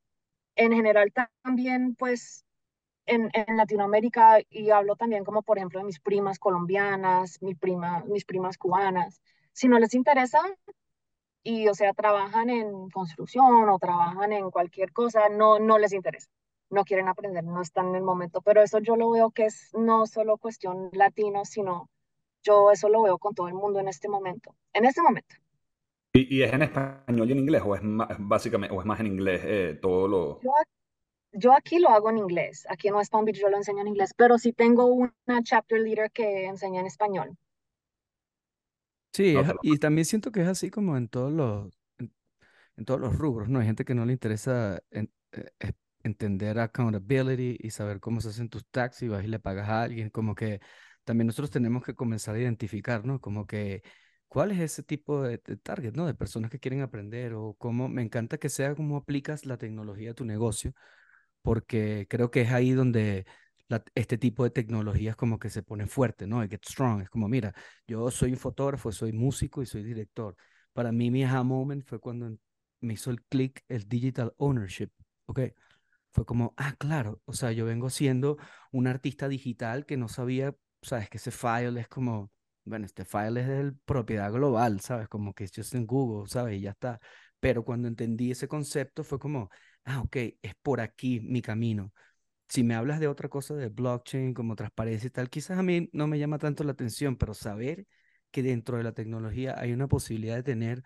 [0.56, 2.44] en general también, pues,
[3.06, 8.02] en, en, Latinoamérica, y hablo también como por ejemplo de mis primas colombianas, mi prima,
[8.06, 9.20] mis primas cubanas,
[9.52, 10.40] si no les interesa
[11.44, 16.28] y, o sea, trabajan en construcción o trabajan en cualquier cosa, no, no les interesa,
[16.70, 19.70] no quieren aprender, no están en el momento, pero eso yo lo veo que es
[19.74, 21.88] no solo cuestión latino, sino
[22.46, 25.34] yo eso lo veo con todo el mundo en este momento, en este momento.
[26.12, 29.06] ¿Y, es en español y en inglés o es más, básicamente, o es más en
[29.06, 30.40] inglés eh, todo lo...?
[31.32, 33.88] Yo, aquí lo hago en inglés, aquí en West Palm Beach yo lo enseño en
[33.88, 37.36] inglés, pero sí tengo una chapter leader que enseña en español.
[39.12, 43.48] Sí, y también siento que es así como en todos los, en, todos los rubros,
[43.48, 43.58] ¿no?
[43.58, 45.08] Hay gente que no le interesa eh,
[46.02, 50.08] entender accountability y saber cómo se hacen tus taxis, vas y le pagas a alguien,
[50.08, 50.60] como que
[51.06, 53.20] también nosotros tenemos que comenzar a identificar, ¿no?
[53.20, 53.82] Como que
[54.28, 56.04] cuál es ese tipo de, target, ¿no?
[56.06, 60.10] De personas que quieren aprender o cómo, me encanta que sea cómo aplicas la tecnología
[60.10, 60.74] a tu negocio,
[61.42, 63.24] porque creo que es ahí donde
[63.94, 66.42] este tipo de tecnologías como que se pone fuerte, ¿no?
[66.42, 67.02] It gets strong.
[67.02, 67.54] Es como, mira,
[67.86, 70.36] yo soy un fotógrafo, soy músico y soy director.
[70.72, 72.36] Para mí mi aha moment fue cuando
[72.80, 74.90] me hizo el click el digital ownership,
[75.26, 75.40] ¿ok?
[76.12, 78.38] Fue como, ah, claro, o sea, yo vengo siendo
[78.72, 82.30] un artista digital que no sabía sabes que ese file es como,
[82.64, 85.08] bueno, este file es de propiedad global, ¿sabes?
[85.08, 86.58] Como que es en Google, ¿sabes?
[86.58, 87.00] Y ya está.
[87.40, 89.50] Pero cuando entendí ese concepto fue como,
[89.84, 91.92] ah, ok, es por aquí mi camino.
[92.48, 95.88] Si me hablas de otra cosa de blockchain como transparencia y tal, quizás a mí
[95.92, 97.86] no me llama tanto la atención, pero saber
[98.30, 100.82] que dentro de la tecnología hay una posibilidad de tener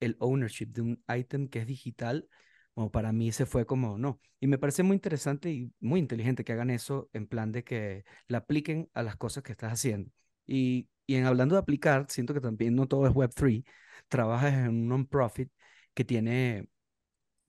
[0.00, 2.28] el ownership de un item que es digital,
[2.76, 4.20] como para mí se fue como, no.
[4.40, 8.04] Y me parece muy interesante y muy inteligente que hagan eso en plan de que
[8.28, 10.12] la apliquen a las cosas que estás haciendo.
[10.46, 13.64] Y, y en hablando de aplicar, siento que también no todo es Web3.
[14.08, 15.50] Trabajas en un non-profit
[15.94, 16.68] que tiene,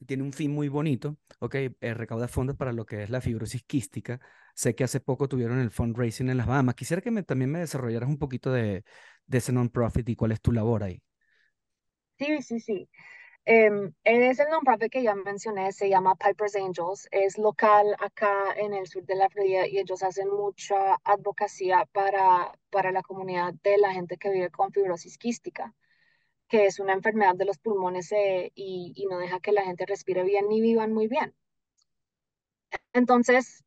[0.05, 1.55] tiene un fin muy bonito, ¿ok?
[1.55, 4.19] Eh, recauda fondos para lo que es la fibrosis quística.
[4.55, 6.75] Sé que hace poco tuvieron el fundraising en las Bahamas.
[6.75, 8.83] Quisiera que me, también me desarrollaras un poquito de,
[9.27, 11.01] de ese non-profit y cuál es tu labor ahí.
[12.19, 12.89] Sí, sí, sí.
[13.49, 13.71] Eh,
[14.03, 18.87] es el nombre que ya mencioné, se llama Piper's Angels, es local acá en el
[18.87, 23.93] sur de la Florida y ellos hacen mucha advocacia para, para la comunidad de la
[23.93, 25.73] gente que vive con fibrosis quística,
[26.49, 29.85] que es una enfermedad de los pulmones eh, y, y no deja que la gente
[29.85, 31.33] respire bien ni vivan muy bien.
[32.91, 33.63] Entonces,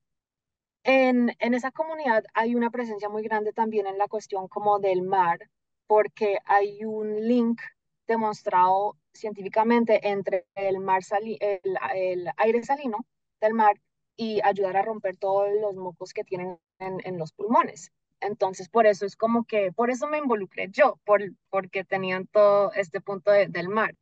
[0.83, 5.01] en, en esa comunidad hay una presencia muy grande también en la cuestión como del
[5.01, 5.51] mar,
[5.87, 7.63] porque hay un link
[8.07, 13.07] demostrado científicamente entre el, mar el, aire salino
[13.41, 13.81] del mar
[14.17, 17.93] y ayudar a romper todos los mocos que tienen en, los pulmones.
[18.21, 22.73] Entonces, por eso es como que, por eso me involucré yo, por, porque tenían todo
[22.75, 23.95] este punto del mar.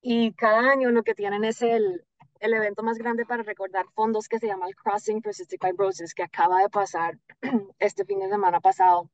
[0.00, 2.04] Y cada año lo que tienen es el,
[2.40, 6.14] el evento más grande para recordar fondos que se llama el Crossing for Cystic Fibrosis,
[6.14, 7.18] que acaba de pasar
[7.78, 9.10] este fin de semana pasado.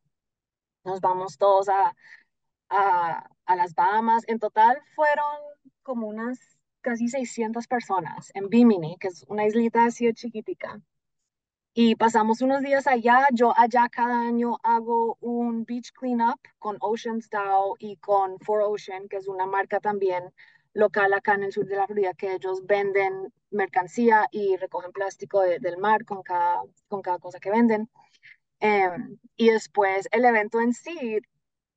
[0.84, 1.94] Nos vamos todos a,
[2.68, 4.24] a, a las Bahamas.
[4.26, 5.36] En total fueron
[5.82, 6.38] como unas
[6.80, 10.80] casi 600 personas en Bimini, que es una islita así de chiquitica.
[11.72, 13.26] Y pasamos unos días allá.
[13.32, 19.08] Yo allá cada año hago un beach cleanup con Oceans DAO y con For Ocean,
[19.08, 20.32] que es una marca también
[20.72, 25.40] local acá en el sur de la Florida, que ellos venden mercancía y recogen plástico
[25.40, 27.88] del mar con cada, con cada cosa que venden.
[28.60, 31.20] Em, y después el evento en sí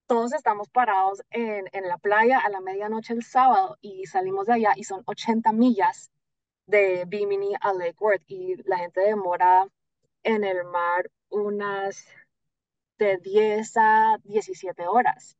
[0.07, 4.53] todos estamos parados en, en, la playa a la medianoche el sábado y salimos de
[4.53, 6.11] allá y son 80 millas
[6.65, 9.67] de Bimini a Lake Worth y la gente demora
[10.23, 12.05] en el mar unas
[12.97, 15.37] de 10 a 17 horas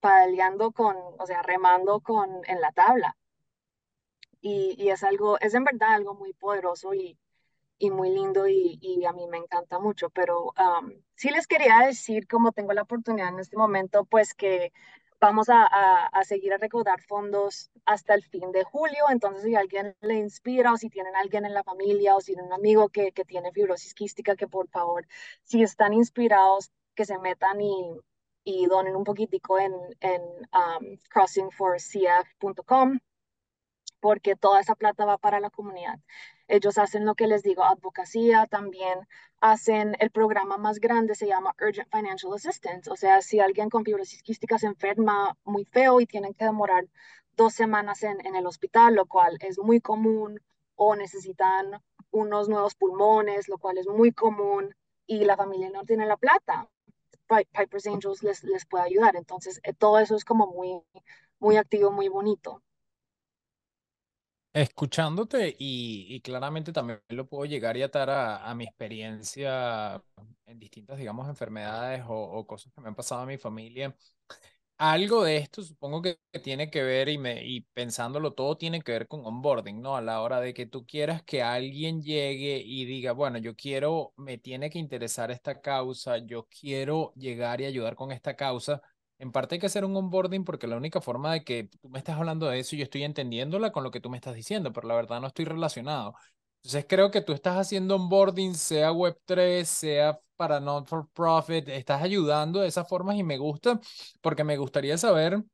[0.00, 3.16] peleando con, o sea, remando con en la tabla.
[4.40, 7.18] Y, y es algo, es en verdad algo muy poderoso y,
[7.80, 12.28] y muy lindo y, a mí me encanta mucho, pero um, sí les quería decir,
[12.28, 14.72] como tengo la oportunidad en este momento, pues que
[15.18, 15.68] vamos a,
[16.24, 20.76] seguir a recaudar fondos hasta el fin de julio, entonces si alguien le inspira o
[20.76, 24.36] si tienen alguien en la familia o si tienen un amigo que, tiene fibrosis quística,
[24.36, 25.06] que por favor,
[25.42, 27.96] si están inspirados, que se metan y,
[28.44, 33.00] y donen un poquitico en, en um, crossingforcf.com
[34.00, 35.98] porque toda esa plata va para la comunidad.
[36.48, 39.06] Ellos hacen lo que les digo, advocacia, también
[39.40, 42.90] hacen el programa más grande, se llama Urgent Financial Assistance.
[42.90, 46.86] O sea, si alguien con fibrosis quística se enferma muy feo y tienen que demorar
[47.36, 50.40] dos semanas en, el hospital, lo cual es muy común,
[50.76, 54.74] o necesitan unos nuevos pulmones, lo cual es muy común,
[55.06, 56.68] y la familia no tiene la plata
[57.30, 59.16] Piper's Angels les, les pueda ayudar.
[59.16, 60.82] Entonces, eh, todo eso es como muy,
[61.38, 62.62] muy activo, muy bonito.
[64.52, 70.02] Escuchándote y, claramente también lo puedo llegar y atar a, mi experiencia
[70.46, 73.94] en distintas, digamos, enfermedades o, cosas que me han pasado a mi familia.
[74.78, 79.08] Algo de esto supongo que tiene que ver y, y pensándolo todo tiene que ver
[79.08, 79.96] con onboarding, ¿no?
[79.96, 84.14] A la hora de que tú quieras que alguien llegue y diga, bueno, yo quiero,
[84.16, 88.82] me tiene que interesar esta causa, yo quiero llegar y ayudar con esta causa.
[89.20, 91.98] En parte hay que hacer un onboarding porque la única forma de que tú me
[91.98, 94.88] estás hablando de eso, yo estoy entendiéndola con lo que tú me estás diciendo, pero
[94.88, 96.14] la verdad no estoy relacionado.
[96.62, 102.02] Entonces creo que tú estás haciendo onboarding, sea Web3, sea para not for profit, estás
[102.02, 103.78] ayudando de esas formas y me gusta
[104.22, 105.44] porque me gustaría saber,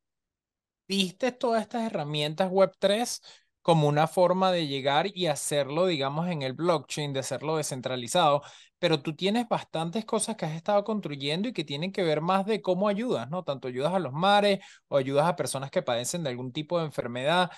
[0.89, 3.21] ¿viste todas estas herramientas Web3
[3.67, 8.43] como una forma de llegar y hacerlo, digamos, en el blockchain, de hacerlo descentralizado?
[8.79, 12.47] Pero tú tienes bastantes cosas que has estado construyendo y que tienen que ver más
[12.47, 13.43] de cómo ayudas, ¿no?
[13.43, 16.85] Tanto ayudas a los mares o ayudas a personas que padecen de algún tipo de
[16.87, 17.51] enfermedad.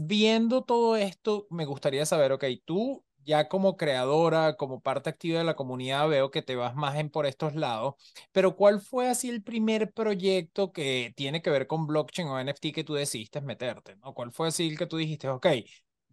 [0.00, 5.44] Viendo todo esto, me gustaría saber, ok, tú ya como creadora, como parte activa de
[5.44, 7.94] la comunidad, veo que te vas más en por estos lados,
[8.32, 12.72] pero ¿cuál fue así el primer proyecto que tiene que ver con blockchain o NFT
[12.72, 13.96] que tú decidiste meterte?
[13.96, 14.14] ¿no?
[14.14, 15.46] ¿Cuál fue así el que tú dijiste, ok,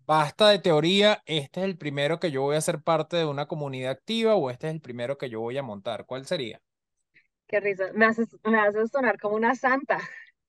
[0.06, 3.48] basta de teoría, este es el primero que yo voy a ser parte de una
[3.48, 6.06] comunidad activa o este es el primero que yo voy a montar?
[6.06, 6.62] ¿Cuál sería?
[7.48, 10.00] Qué risa, me haces, me haces sonar como una santa.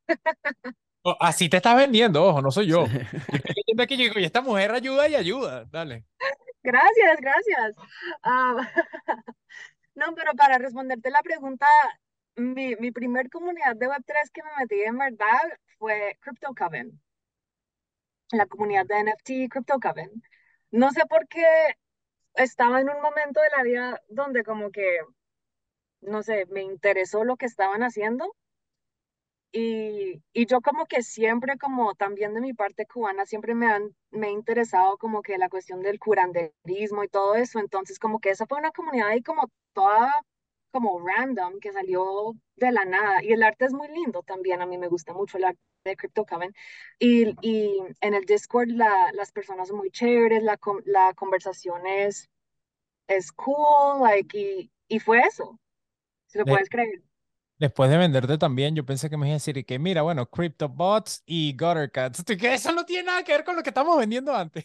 [1.04, 2.86] Oh, así te estás vendiendo, ojo, no soy yo.
[2.86, 6.04] Yo aquí y esta mujer ayuda y ayuda, dale.
[6.62, 7.74] Gracias, gracias.
[8.22, 8.56] Ah,
[9.94, 11.66] no, pero para responderte la pregunta,
[12.36, 15.40] mi, mi primer comunidad de Web3 que me metí en verdad
[15.78, 17.00] fue CryptoCoven,
[18.32, 20.22] la comunidad de NFT CryptoCoven.
[20.70, 21.44] No sé por qué
[22.34, 25.00] estaba en un momento de la vida donde como que,
[26.00, 28.34] no sé, me interesó lo que estaban haciendo
[29.52, 33.94] y, y yo como que siempre, como también de mi parte cubana, siempre me han
[34.10, 37.58] me he interesado como que la cuestión del curanderismo y todo eso.
[37.60, 40.12] Entonces como que esa fue una comunidad ahí como toda
[40.70, 43.22] como random que salió de la nada.
[43.22, 44.62] Y el arte es muy lindo también.
[44.62, 46.54] A mí me gusta mucho el arte de CryptoCoven.
[46.98, 52.30] Y, y en el Discord la, las personas son muy chéveres, la, la conversación es,
[53.08, 55.58] es cool, like, y, y fue eso.
[56.26, 57.02] Si lo puedes creer.
[57.62, 61.22] Después de venderte también, yo pensé que me iba a decir que, mira, bueno, CryptoBots
[61.24, 64.64] y Guttercats, eso no tiene nada que ver con lo que estamos vendiendo antes.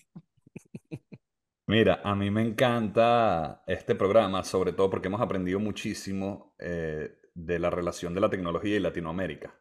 [1.68, 7.60] Mira, a mí me encanta este programa, sobre todo porque hemos aprendido muchísimo eh, de
[7.60, 9.54] la relación de la tecnología y Latinoamérica.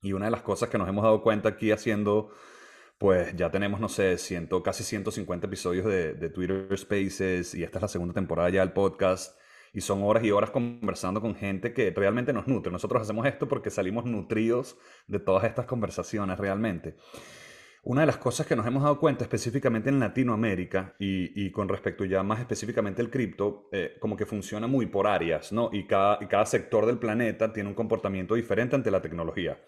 [0.00, 2.30] Y una de las cosas que nos hemos dado cuenta aquí haciendo,
[2.96, 7.76] pues ya tenemos, no sé, ciento, casi 150 episodios de, de Twitter Spaces y esta
[7.76, 9.38] es la segunda temporada ya del podcast
[9.74, 12.72] y son horas y horas conversando con gente que realmente nos nutre.
[12.72, 16.96] Nosotros hacemos esto porque salimos nutridos de todas estas conversaciones realmente.
[17.82, 22.06] Una de las cosas que nos hemos dado cuenta específicamente en Latinoamérica y, con respecto
[22.06, 25.68] ya más específicamente al cripto, eh, como que funciona muy por áreas, ¿no?
[25.70, 29.58] Y cada, y cada sector del planeta tiene un comportamiento diferente ante la tecnología.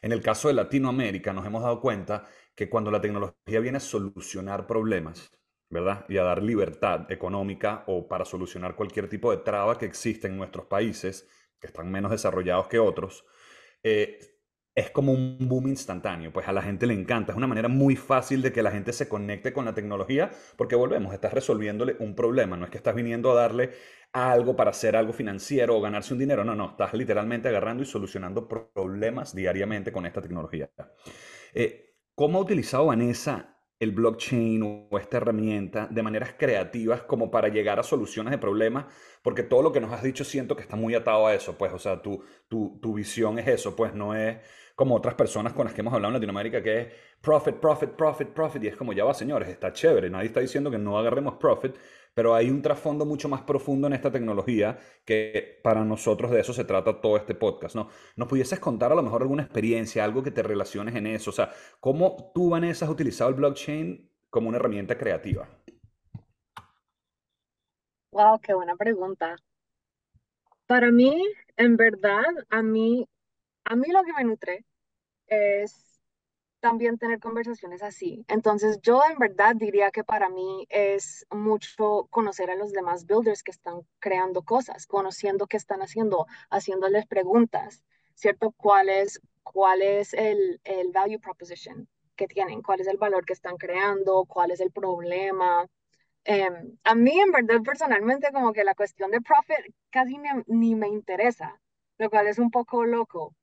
[0.00, 2.24] En el caso de Latinoamérica nos hemos dado cuenta
[2.56, 5.30] que cuando la tecnología viene a solucionar problemas,
[5.72, 6.04] ¿verdad?
[6.08, 10.36] Y a dar libertad económica o para solucionar cualquier tipo de traba que existe en
[10.36, 11.26] nuestros países,
[11.58, 13.24] que están menos desarrollados que otros,
[13.82, 14.18] eh,
[14.74, 17.96] es como un boom instantáneo, pues a la gente le encanta, es una manera muy
[17.96, 22.14] fácil de que la gente se conecte con la tecnología, porque volvemos, estás resolviéndole un
[22.14, 23.70] problema, no es que estás viniendo a darle
[24.12, 27.86] algo para hacer algo financiero o ganarse un dinero, no, no, estás literalmente agarrando y
[27.86, 30.70] solucionando problemas diariamente con esta tecnología.
[31.54, 33.51] Eh, ¿Cómo ha utilizado Vanessa
[33.82, 38.86] el blockchain o esta herramienta de maneras creativas como para llegar a soluciones de problemas,
[39.22, 41.72] porque todo lo que nos has dicho siento que está muy atado a eso, pues,
[41.72, 44.38] o sea, tu, tu, tu visión es eso, pues no es
[44.76, 46.88] como otras personas con las que hemos hablado en Latinoamérica, que es
[47.20, 50.70] profit, profit, profit, profit, y es como, ya va, señores, está chévere, nadie está diciendo
[50.70, 51.74] que no agarremos profit,
[52.14, 56.52] pero hay un trasfondo mucho más profundo en esta tecnología que para nosotros de eso
[56.52, 57.88] se trata todo este podcast, ¿no?
[58.16, 61.30] ¿Nos pudieses contar a lo mejor alguna experiencia, algo que te relaciones en eso?
[61.30, 65.48] O sea, ¿cómo tú, Vanessa, has utilizado el blockchain como una herramienta creativa?
[68.12, 69.36] Wow, qué buena pregunta.
[70.66, 73.08] Para mí, en verdad, a mí,
[73.64, 74.64] a mí lo que me nutre
[75.26, 75.91] es
[76.62, 78.24] también tener conversaciones así.
[78.28, 83.42] Entonces yo en verdad diría que para mí es mucho conocer a los demás builders
[83.44, 87.84] que están creando cosas, conociendo qué están haciendo, haciéndoles preguntas,
[88.14, 88.52] ¿cierto?
[88.52, 92.62] ¿Cuál es, cuál es el, el value proposition que tienen?
[92.62, 94.24] ¿Cuál es el valor que están creando?
[94.26, 95.66] ¿Cuál es el problema?
[96.24, 100.74] Em, a mí en verdad personalmente como que la cuestión de profit casi ni, ni
[100.76, 101.60] me interesa.
[101.98, 103.34] lo cual es un poco loco.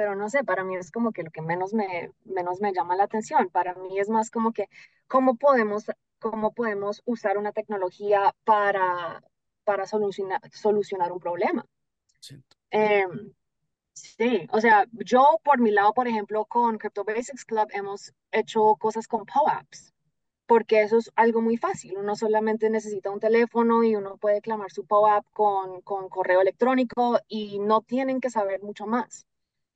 [0.00, 2.96] Pero no sé, para mí es como que lo que menos me, menos me llama
[2.96, 3.50] la atención.
[3.50, 4.70] Para mí es más como que
[5.06, 5.84] cómo podemos,
[6.18, 9.22] cómo podemos usar una tecnología para,
[9.62, 11.66] para solucionar, solucionar un problema.
[12.70, 13.34] Em,
[13.92, 18.76] sí, o sea, yo por mi lado, por ejemplo, con Crypto Basics Club hemos hecho
[18.76, 19.92] cosas con POAPs
[20.46, 21.98] porque eso es algo muy fácil.
[21.98, 27.18] Uno solamente necesita un teléfono y uno puede clamar su POAP con, con correo electrónico
[27.28, 29.26] y no tienen que saber mucho más.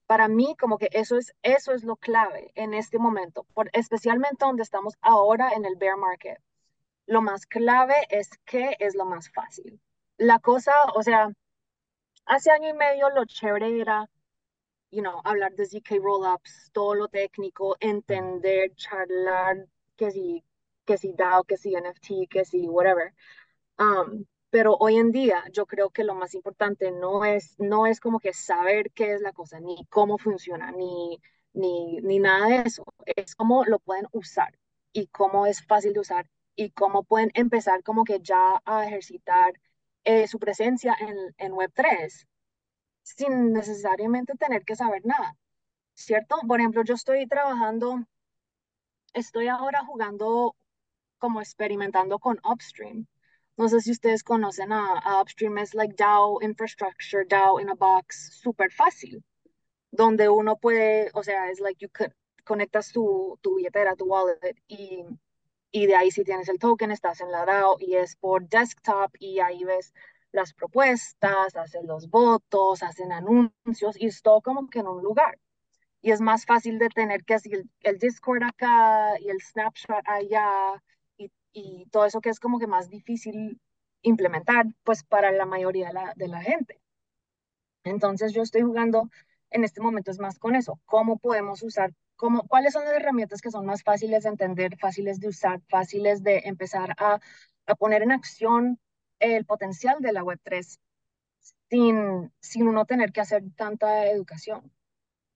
[0.06, 4.44] Para mí, como que eso es, eso es lo clave en este momento, por, especialmente
[4.44, 6.38] donde estamos ahora en el bear market.
[7.06, 9.80] Lo más clave es que es lo más fácil.
[10.16, 11.30] La cosa, o sea,
[12.26, 14.08] hace año y medio lo chévere era,
[14.90, 20.44] you know, hablar de ZK rollups, todo lo técnico, entender, charlar, que si
[20.84, 23.12] que si DAO, que si NFT, que si whatever.
[23.78, 27.98] Um, pero hoy en día yo creo que lo más importante no es, no es
[27.98, 31.20] como que saber qué es la cosa, ni cómo funciona, ni,
[31.54, 32.84] ni, ni nada de eso.
[33.04, 34.56] Es cómo lo pueden usar
[34.92, 39.54] y cómo es fácil de usar y cómo pueden empezar como que ya a ejercitar
[40.04, 42.24] eh, su presencia en, en Web3
[43.02, 45.36] sin necesariamente tener que saber nada,
[45.94, 46.36] ¿cierto?
[46.46, 48.06] Por ejemplo, yo estoy trabajando,
[49.14, 50.54] estoy ahora jugando
[51.18, 53.08] como experimentando con Upstream.
[53.56, 58.38] No sé si ustedes conocen a, Upstream, es like DAO Infrastructure, DAO in a box,
[58.42, 59.22] súper fácil,
[59.92, 62.12] donde uno puede, o sea, es like you could,
[62.44, 65.04] conectas tu, tu billetera, tu wallet y,
[65.70, 69.12] y de ahí si tienes el token estás en la DAO y es por desktop
[69.20, 69.92] y ahí ves
[70.32, 75.38] las propuestas, hacen los votos, hacen anuncios y es todo como que en un lugar.
[76.02, 80.02] Y es más fácil de tener que así el, el Discord acá y el snapshot
[80.06, 80.82] allá
[81.54, 83.60] y todo eso que es como que más difícil
[84.02, 86.80] implementar, pues para la mayoría de la, gente.
[87.84, 89.08] Entonces yo estoy jugando
[89.50, 93.40] en este momento es más con eso, cómo podemos usar, cómo, cuáles son las herramientas
[93.40, 97.20] que son más fáciles de entender, fáciles de usar, fáciles de empezar a,
[97.66, 98.80] a poner en acción
[99.20, 100.78] el potencial de la Web3
[101.70, 104.72] sin, sin uno tener que hacer tanta educación.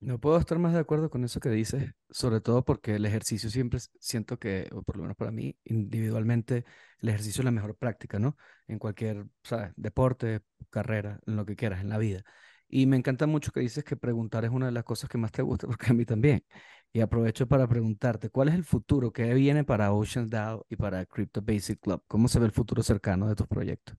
[0.00, 3.50] No puedo estar más de acuerdo con eso que dices, sobre todo porque el ejercicio
[3.50, 6.64] siempre siento que, por lo menos para mí, individualmente,
[7.00, 8.36] el ejercicio es la mejor práctica, ¿no?
[8.68, 9.72] En cualquier, ¿sabes?
[9.76, 12.22] Deporte, carrera, en lo que quieras, en la vida.
[12.68, 15.32] Y me encanta mucho que dices que preguntar es una de las cosas que más
[15.32, 16.44] te gusta, porque a mí también.
[16.92, 21.04] Y aprovecho para preguntarte, ¿cuál es el futuro que viene para Ocean DAO y para
[21.06, 22.04] Crypto Basic Club?
[22.06, 23.96] ¿Cómo se ve el futuro cercano de tus proyectos?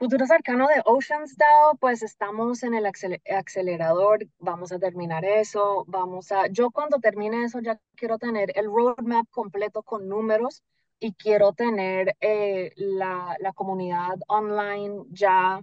[0.00, 6.32] Futuro cercano de Oceans DAO, pues estamos en el acelerador, vamos a terminar eso, vamos
[6.32, 10.62] a, yo cuando termine eso ya quiero tener el roadmap completo con números
[10.98, 15.60] y quiero tener eh, la, la comunidad online ya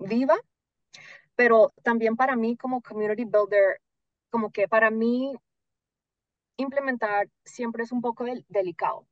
[0.00, 0.36] viva,
[1.36, 3.80] pero también para mí como community builder,
[4.30, 5.36] como que para mí
[6.56, 9.06] implementar siempre es un poco delicado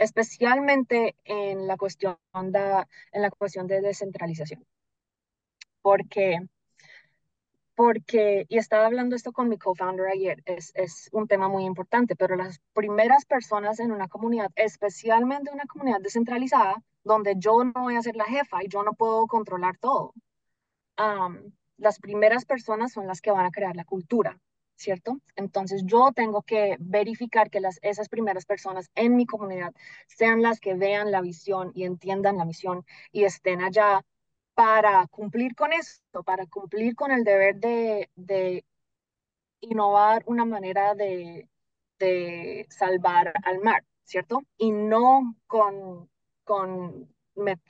[0.00, 4.66] especialmente en la cuestión de, en la cuestión de descentralización.
[5.82, 6.40] Porque,
[7.74, 12.16] porque, y estaba hablando esto con mi co-founder ayer, es, es un tema muy importante,
[12.16, 17.96] pero las primeras personas en una comunidad, especialmente una comunidad descentralizada, donde yo no voy
[17.96, 20.14] a ser la jefa y yo no puedo controlar todo,
[21.76, 24.38] las primeras personas son las que van a crear la cultura.
[24.80, 25.20] ¿Cierto?
[25.36, 29.74] Entonces yo tengo que verificar que las, esas primeras personas en mi comunidad
[30.08, 34.02] sean las que vean la visión y entiendan la misión y estén allá
[34.54, 38.64] para cumplir con esto, para cumplir con el deber de, de
[39.60, 41.48] innovar una manera de,
[41.98, 44.42] de salvar al mar, ¿cierto?
[44.56, 46.10] Y no con,
[46.44, 47.14] con,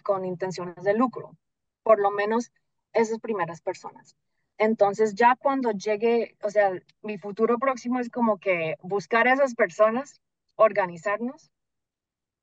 [0.04, 1.36] con intenciones de lucro,
[1.82, 2.52] por lo menos
[2.92, 4.14] esas primeras personas.
[4.60, 9.54] Entonces ya cuando llegue, o sea, mi futuro próximo es como que buscar a esas
[9.54, 10.20] personas,
[10.54, 11.50] organizarnos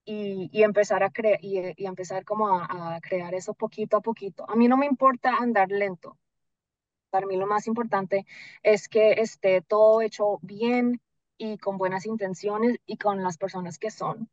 [0.03, 4.49] y, y empezar a crear y, y, empezar como a, crear eso poquito a poquito.
[4.49, 6.17] A mí no me importa andar lento.
[7.11, 8.25] Para mí lo más importante
[8.63, 10.99] es que esté todo hecho bien
[11.37, 14.27] y con buenas intenciones y con las personas que son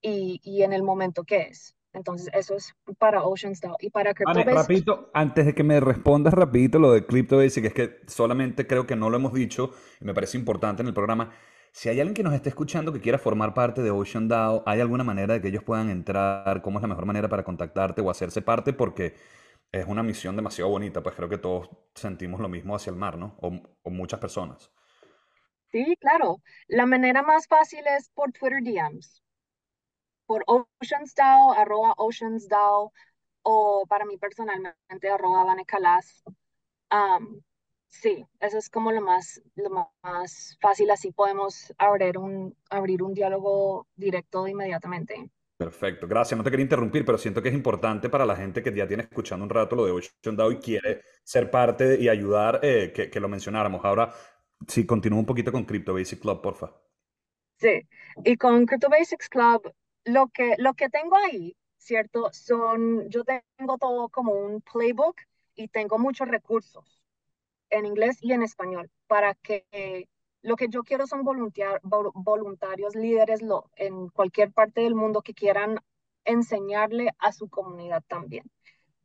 [0.00, 1.76] y, y en el momento que es.
[1.96, 6.34] Entonces, eso es para Oceans DAO y para Crypto Rapidito, antes de que me respondas
[6.34, 10.04] rapidito lo de Crypto Basic, es que solamente creo que no lo hemos dicho y
[10.04, 11.32] me parece importante en el programa.
[11.72, 14.80] Si hay alguien que nos esté escuchando que quiera formar parte de Ocean DAO, ¿hay
[14.80, 16.60] alguna manera de que ellos puedan entrar?
[16.60, 18.74] ¿Cómo es la mejor manera para contactarte o hacerse parte?
[18.74, 19.14] Porque
[19.72, 23.16] es una misión demasiado bonita, pues creo que todos sentimos lo mismo hacia el mar,
[23.16, 23.38] ¿no?
[23.40, 24.70] O, o muchas personas.
[25.72, 26.42] Sí, claro.
[26.68, 29.22] La manera más fácil es por Twitter DMs
[30.26, 32.92] por OceansDAO, arroba OceansDAO,
[33.42, 36.24] o para mí personalmente arroba Vanecalas.
[36.90, 37.40] Um,
[37.88, 43.14] sí, eso es como lo más, lo más fácil, así podemos abrir un, abrir un
[43.14, 45.30] diálogo directo inmediatamente.
[45.56, 46.36] Perfecto, gracias.
[46.36, 49.04] No te quería interrumpir, pero siento que es importante para la gente que ya tiene
[49.04, 53.08] escuchando un rato lo de Ocean DAO y quiere ser parte y ayudar eh, que,
[53.08, 53.82] que, lo mencionáramos.
[53.82, 54.12] Ahora,
[54.68, 56.74] sí, continúa un poquito con Crypto Basic Club, porfa.
[57.58, 57.88] Sí,
[58.22, 59.72] y con Crypto Basics Club,
[60.06, 62.30] lo que, lo que tengo ahí, ¿cierto?
[62.32, 65.16] Son, yo tengo todo como un playbook
[65.54, 67.02] y tengo muchos recursos
[67.70, 70.08] en inglés y en español para que
[70.42, 75.80] lo que yo quiero son voluntarios líderes lo, en cualquier parte del mundo que quieran
[76.24, 78.44] enseñarle a su comunidad también.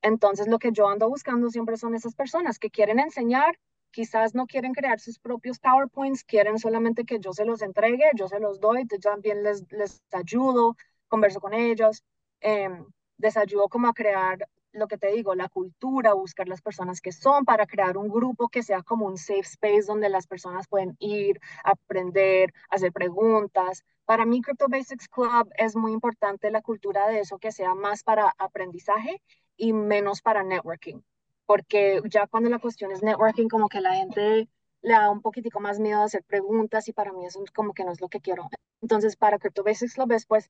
[0.03, 3.57] Entonces, lo que yo ando buscando siempre son esas personas que quieren enseñar,
[3.91, 8.27] quizás no quieren crear sus propios PowerPoints, quieren solamente que yo se los entregue, yo
[8.27, 10.75] se los doy, yo también les, les ayudo,
[11.11, 12.03] converso con ellos,
[12.39, 12.69] eh,
[13.17, 17.11] les ayudo como a crear lo que te digo, la cultura, buscar las personas que
[17.11, 20.95] son para crear un grupo que sea como un safe space donde las personas pueden
[20.99, 23.83] ir, aprender, hacer preguntas.
[24.05, 28.03] Para mí, Crypto Basics Club es muy importante la cultura de eso que sea más
[28.03, 29.21] para aprendizaje
[29.57, 31.01] y menos para networking,
[31.45, 34.47] porque ya cuando la cuestión es networking, como que la gente
[34.81, 37.83] le da un poquitico más miedo a hacer preguntas y para mí eso como que
[37.83, 38.47] no es lo que quiero.
[38.81, 40.49] Entonces, para Crypto Basics Club es pues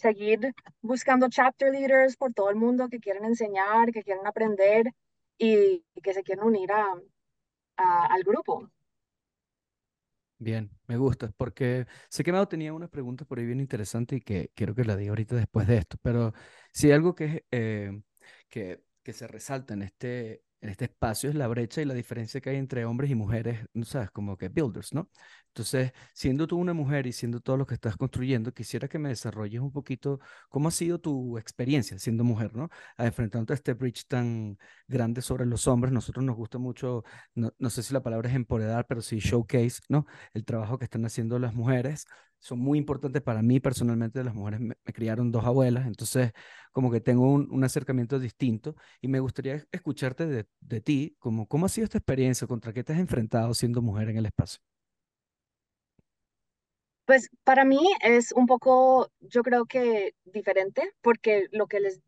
[0.00, 4.92] seguir buscando chapter leaders por todo el mundo que quieren enseñar, que quieren aprender
[5.38, 6.94] y, que se quieren unir a,
[7.76, 8.70] al grupo.
[10.38, 14.22] Bien, me gusta, porque sé que me tenía unas preguntas por ahí bien interesantes y
[14.22, 16.32] que quiero que la diga ahorita después de esto, pero
[16.72, 18.00] si algo que, eh,
[18.48, 22.40] que, que se resalta en este, en este espacio es la brecha y la diferencia
[22.40, 24.10] que hay entre hombres y mujeres, ¿no sabes?
[24.10, 25.08] Como que builders, ¿no?
[25.48, 29.08] Entonces, siendo tú una mujer y siendo todo lo que estás construyendo, quisiera que me
[29.08, 32.68] desarrolles un poquito cómo ha sido tu experiencia siendo mujer, ¿no?
[32.96, 35.92] A a este bridge tan grande sobre los hombres.
[35.92, 37.04] Nosotros nos gusta mucho,
[37.34, 40.06] no, no sé si la palabra es empoderar, pero sí showcase, ¿no?
[40.34, 42.06] El trabajo que están haciendo las mujeres
[42.40, 44.24] son muy importantes para mí personalmente.
[44.24, 46.32] Las mujeres me, criaron dos abuelas, entonces
[46.72, 51.46] como que tengo un, un, acercamiento distinto y me gustaría escucharte de, de ti, como,
[51.46, 52.46] ¿cómo ha sido esta experiencia?
[52.46, 54.60] ¿Contra qué te has enfrentado siendo mujer en el espacio?
[57.04, 62.00] Pues para mí es un poco, yo creo que diferente, porque lo que les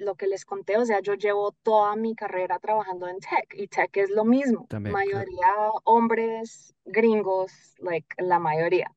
[0.00, 3.68] lo que les conté, o sea, yo llevo toda mi carrera trabajando en tech y
[3.68, 4.66] tech es lo mismo.
[4.68, 8.90] También, mayoría hombres gringos, like la mayoría.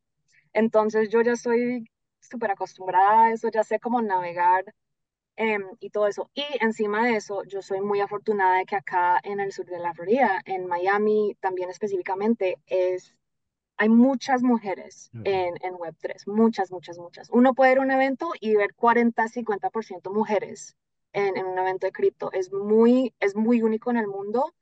[0.53, 1.89] Entonces yo ya estoy
[2.19, 4.65] súper acostumbrada a eso, ya sé cómo navegar
[5.35, 6.29] em, y todo eso.
[6.33, 9.79] Y encima de eso, yo soy muy afortunada de que acá en el sur de
[9.79, 13.15] la Florida, en Miami también específicamente, es,
[13.77, 17.29] hay muchas mujeres en, en Web3, muchas, muchas, muchas.
[17.31, 20.75] Uno puede ir a un evento y ver 40, 50% mujeres
[21.11, 22.31] en, en, un evento de cripto.
[22.31, 24.53] Es muy, es muy único en el mundo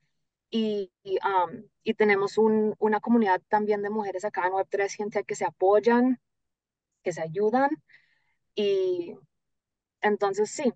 [0.52, 5.34] y, um, y tenemos un, una comunidad también de mujeres acá en Web3, gente que
[5.34, 6.20] se apoyan,
[7.02, 7.70] que se ayudan.
[8.54, 9.16] Y
[10.02, 10.72] entonces sí,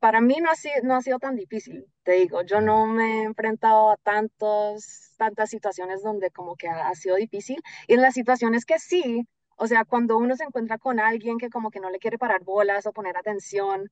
[0.00, 3.22] para mí no ha, sido, no ha sido tan difícil, te digo, yo no me
[3.22, 7.60] he enfrentado a tantos, tantas situaciones donde como que ha, sido difícil.
[7.86, 11.50] Y en las situaciones que sí, o sea, cuando uno se encuentra con alguien que
[11.50, 13.90] como que no le quiere parar bolas o poner atención,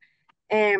[0.50, 0.76] eh,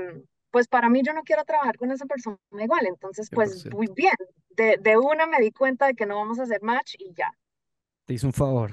[0.57, 4.15] pues para mí yo no quiero trabajar con esa persona igual, entonces pues muy bien,
[4.57, 7.31] de, de, una me di cuenta de que no vamos a hacer match y ya.
[8.07, 8.73] Te hizo un favor.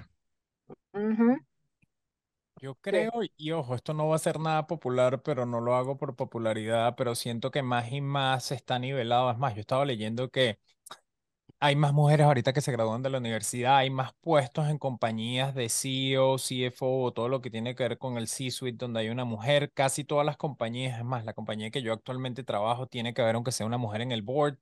[2.61, 5.97] Yo creo, y ojo, esto no va a ser nada popular, pero no lo hago
[5.97, 9.29] por popularidad, pero siento que más y más está nivelado.
[9.29, 10.59] Es más, yo estaba leyendo que
[11.65, 15.55] hay más mujeres ahorita que se gradúan de la universidad, hay más puestos en compañías
[15.55, 19.23] de CEO, CFO todo lo que tiene que ver con el C-suite donde hay una
[19.23, 19.71] mujer.
[19.73, 23.35] Casi todas las compañías, es más, la compañía que yo actualmente trabajo tiene que haber
[23.35, 24.57] aunque sea una mujer en el board,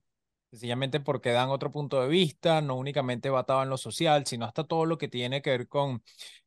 [0.52, 4.64] sencillamente porque dan otro punto de vista, no únicamente batado en lo social, sino hasta
[4.66, 6.04] todo lo que tiene que ver con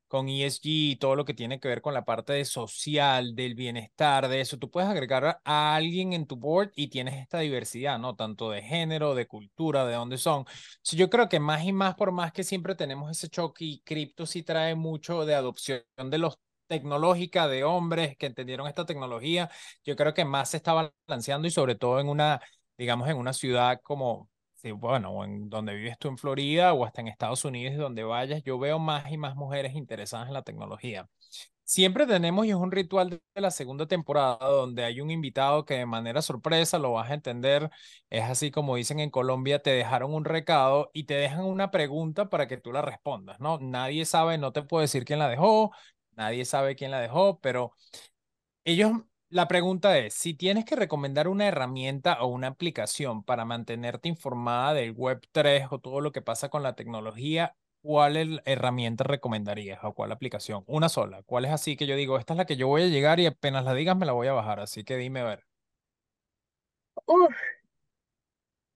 [0.09, 3.55] con ESG y todo lo que tiene que ver con la parte de social, del
[3.55, 4.59] bienestar, de eso.
[4.59, 8.15] Tú puedes agregar a alguien en tu board y tienes esta diversidad, ¿no?
[8.17, 10.45] Tanto de género, de cultura, de dónde son.
[10.93, 14.27] yo creo que más y más, por más que siempre tenemos ese choque y cripto
[14.27, 19.51] sí trae mucho de adopción de los tecnológica de hombres que entendieron esta tecnología,
[19.85, 20.73] yo creo que más se está
[21.07, 22.41] balanceando y sobre todo en una,
[22.79, 24.31] digamos, en una ciudad como
[24.73, 28.59] bueno, en donde vives tú en Florida o hasta en Estados Unidos, donde vayas, yo
[28.59, 31.09] veo más y más mujeres interesadas en la tecnología.
[31.65, 35.75] Siempre tenemos, y es un ritual de la segunda temporada, donde hay un invitado que
[35.75, 37.71] de manera sorpresa, lo vas a entender,
[38.11, 42.29] es así como dicen en Colombia, te dejaron un recado y te dejan una pregunta
[42.31, 43.59] para que tú la respondas, ¿no?
[43.61, 45.73] Nadie sabe, no te puedo decir quién la dejó,
[46.13, 47.75] nadie sabe quién la dejó, pero
[48.65, 48.93] ellos
[49.35, 54.75] la pregunta es, si tienes que recomendar una herramienta o una aplicación para mantenerte informada
[54.75, 60.13] del Web3 o todo lo que pasa con la tecnología, ¿cuál herramienta recomendarías o cuál
[60.13, 60.63] aplicación?
[60.69, 61.25] Una sola.
[61.25, 63.27] ¿Cuál es así que yo digo, esta es la que yo voy a llegar y
[63.27, 64.61] apenas la digas me la voy a bajar?
[64.61, 65.45] Así que dime a ver.
[67.07, 67.35] Uf,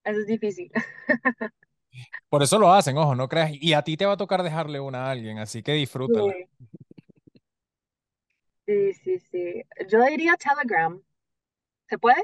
[0.05, 0.73] eso es difícil.
[2.29, 3.53] Por eso lo hacen, ojo, no creas.
[3.55, 6.33] Y a ti te va a tocar dejarle una a alguien, así que disfrútala.
[6.33, 6.49] Sí,
[8.93, 9.63] sí, sí.
[9.89, 11.01] Yo diría Telegram.
[11.89, 12.23] ¿Se puede?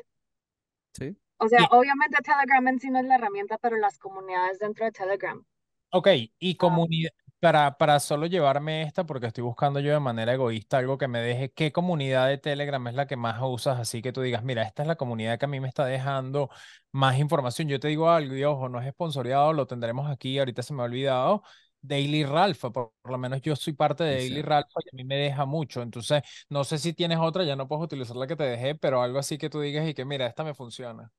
[0.93, 1.17] Sí.
[1.39, 4.93] O sea, obviamente Telegram en sí no es la herramienta, pero las comunidades dentro de
[4.93, 5.45] Telegram.
[5.91, 6.57] Ok, y ah.
[6.59, 11.09] comunidad, para, para solo llevarme esta, porque estoy buscando yo de manera egoísta algo que
[11.09, 13.79] me deje, ¿qué comunidad de Telegram es la que más usas?
[13.79, 16.51] Así que tú digas, mira, esta es la comunidad que a mí me está dejando
[16.93, 17.69] más información.
[17.69, 20.83] Yo te digo algo y ojo, no es esponsoreado, lo tendremos aquí, ahorita se me
[20.83, 21.43] ha olvidado,
[21.85, 25.17] Daily Ralph, por, lo menos yo soy parte de Daily Ralph y a mí me
[25.17, 25.83] deja mucho.
[25.83, 29.03] Entonces, no sé si tienes otra, ya no puedes utilizar la que te dejé, pero
[29.03, 31.13] algo así que tú digas y que mira, esta me funciona.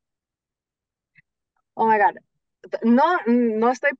[1.75, 2.15] Oh my God.
[2.81, 3.91] No, no estoy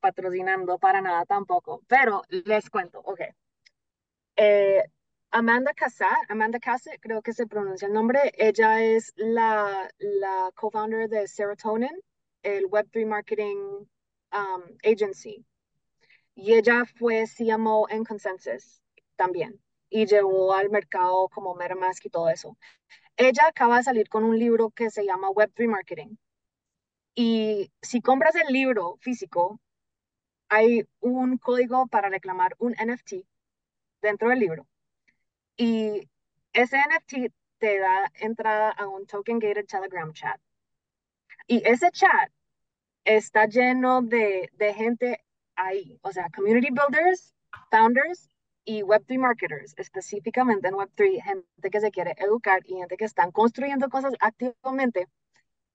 [0.00, 3.20] patrocinando para nada tampoco, pero les cuento, ok.
[4.36, 4.84] Eh,
[5.32, 11.08] Amanda Cassat, Amanda Cassat, creo que se pronuncia el nombre, ella es la, la co-founder
[11.08, 12.00] de Serotonin,
[12.44, 13.56] el Web3 Marketing
[14.32, 15.44] um, Agency
[16.40, 18.82] y ella fue CMO en Consensus
[19.14, 19.60] también
[19.90, 22.56] y llevó al mercado como MetaMask y todo eso.
[23.16, 26.16] Ella acaba de salir con un libro que se llama Web3 Marketing.
[27.14, 29.60] Y si compras el libro físico,
[30.48, 33.26] hay un código para reclamar un NFT
[34.00, 34.66] dentro del libro.
[35.58, 36.08] Y
[36.54, 40.40] ese NFT te da entrada a un token gated Telegram chat.
[41.46, 42.32] Y ese chat
[43.04, 45.22] está lleno de, de gente
[45.66, 47.34] ahí, o sea, community builders,
[47.70, 48.28] founders
[48.64, 53.30] y Web3 marketers, específicamente en Web3, gente que se quiere educar y gente que están
[53.32, 55.08] construyendo cosas activamente.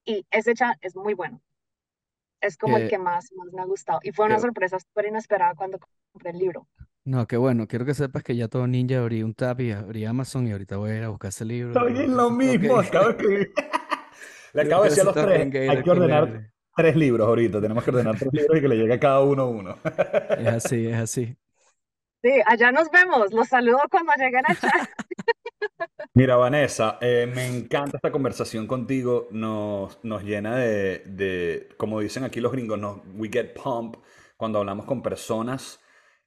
[0.05, 1.41] Y ese chat es muy bueno.
[2.41, 3.99] Es como el que más, más me ha gustado.
[4.03, 5.79] Y fue una sorpresa súper inesperada cuando
[6.11, 6.67] compré el libro.
[7.03, 7.67] No, qué bueno.
[7.67, 10.77] Quiero que sepas que ya todo ninja abrí un tab y abrí Amazon y ahorita
[10.77, 11.69] voy a ir a buscar ese libro.
[11.69, 13.51] Está bien lo mismo, acabo de
[14.53, 17.91] Le acabo de decir a los tres, hay que ordenar tres libros ahorita, tenemos que
[17.91, 19.77] ordenar tres libros y que le llegue a cada uno uno.
[20.37, 21.35] Es así, es así.
[22.21, 23.31] Sí, allá nos vemos.
[23.31, 24.89] Los saludo cuando lleguen a chat.
[26.13, 29.27] Mira, Vanessa, eh, me encanta esta conversación contigo.
[29.31, 33.97] Nos, nos llena de, de, como dicen aquí los gringos, nos, we get pump
[34.37, 35.79] cuando hablamos con personas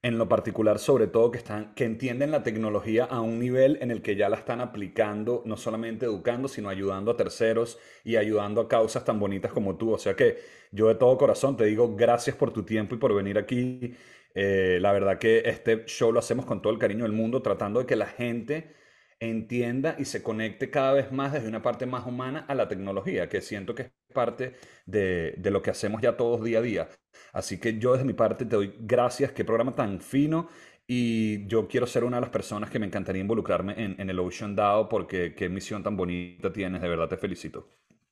[0.02, 3.90] en lo particular, sobre todo que, están, que entienden la tecnología a un nivel en
[3.90, 8.60] el que ya la están aplicando, no solamente educando, sino ayudando a terceros y ayudando
[8.60, 9.92] a causas tan bonitas como tú.
[9.92, 10.38] O sea que
[10.70, 13.94] yo de todo corazón te digo gracias por tu tiempo y por venir aquí.
[14.34, 17.80] Eh, la verdad que este show lo hacemos con todo el cariño del mundo, tratando
[17.80, 18.72] de que la gente
[19.20, 23.28] entienda y se conecte cada vez más desde una parte más humana a la tecnología,
[23.28, 24.54] que siento que es parte
[24.86, 26.88] de, de lo que hacemos ya todos día a día.
[27.32, 30.48] Así que yo desde mi parte te doy gracias, qué programa tan fino.
[30.90, 34.18] Y yo quiero ser una de las personas que me encantaría involucrarme en, en el
[34.18, 37.68] Ocean DAO porque qué misión tan bonita tienes, de verdad te felicito.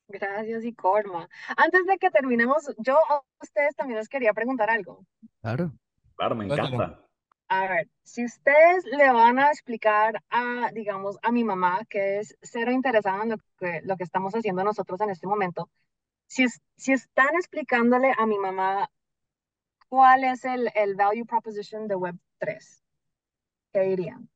[0.07, 1.27] Gracias, y Corma.
[1.57, 5.05] Antes de que terminemos, yo a ustedes también les quería preguntar algo.
[5.41, 5.71] Claro.
[6.15, 7.06] Claro, me encanta.
[7.49, 12.37] A ver, si ustedes le van a explicar a, digamos, a mi mamá, que es
[12.41, 15.69] cero interesada en lo que, lo que estamos haciendo nosotros en este momento,
[16.27, 16.45] si,
[16.75, 18.89] si están explicándole a mi mamá
[19.87, 22.81] cuál es el, el value proposition de Web3,
[23.71, 24.29] ¿qué dirían?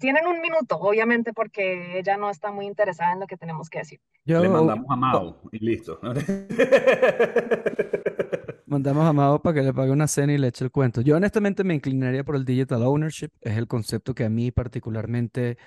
[0.00, 3.78] Tienen un minuto, obviamente, porque ella no está muy interesada en lo que tenemos que
[3.78, 4.00] decir.
[4.24, 5.98] Le mandamos a Mao y listo.
[8.72, 11.02] Mandamos a Mao para que le pague una cena y le eche el cuento.
[11.02, 13.28] Yo honestamente me inclinaría por el digital ownership.
[13.42, 15.58] Es el concepto que a mí particularmente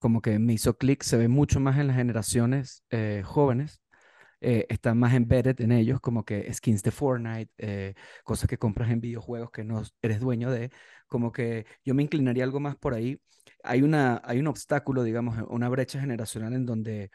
[0.00, 1.04] como que me hizo clic.
[1.04, 3.80] Se ve mucho más en las generaciones eh, jóvenes.
[4.40, 7.94] Eh, están más embedded en ellos, como que skins de Fortnite, eh,
[8.24, 10.72] cosas que compras en videojuegos que no eres dueño de,
[11.06, 13.20] como que yo me inclinaría algo más por ahí.
[13.62, 17.10] Hay, una, hay un obstáculo, digamos, una brecha generacional en donde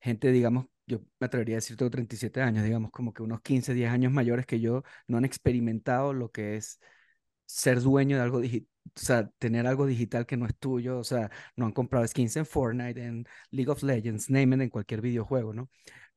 [0.00, 3.74] gente, digamos, yo me atrevería a decir, tengo 37 años, digamos, como que unos 15,
[3.74, 6.80] 10 años mayores que yo, no han experimentado lo que es
[7.46, 11.04] ser dueño de algo digital, o sea, tener algo digital que no es tuyo, o
[11.04, 15.52] sea, no han comprado skins en Fortnite, en League of Legends, name en cualquier videojuego,
[15.54, 15.70] ¿no?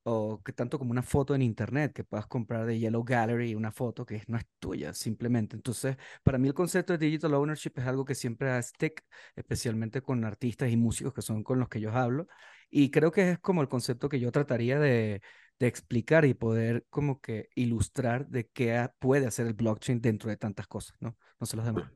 [0.04, 3.72] o que tanto como una foto en internet que puedas comprar de Yellow Gallery, una
[3.72, 5.56] foto que no es tuya simplemente.
[5.56, 9.04] Entonces, para mí el concepto de digital ownership es algo que siempre stick,
[9.36, 12.28] especialmente con artistas y músicos que son con los que yo hablo.
[12.76, 15.22] Y creo que es como el concepto que yo trataría de,
[15.60, 20.68] explicar y poder como que ilustrar de qué puede hacer el blockchain dentro de tantas
[20.68, 21.16] cosas, ¿no?
[21.40, 21.90] No se los demás.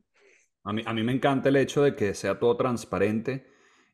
[0.64, 3.46] A mí, a mí me encanta el hecho de que sea todo transparente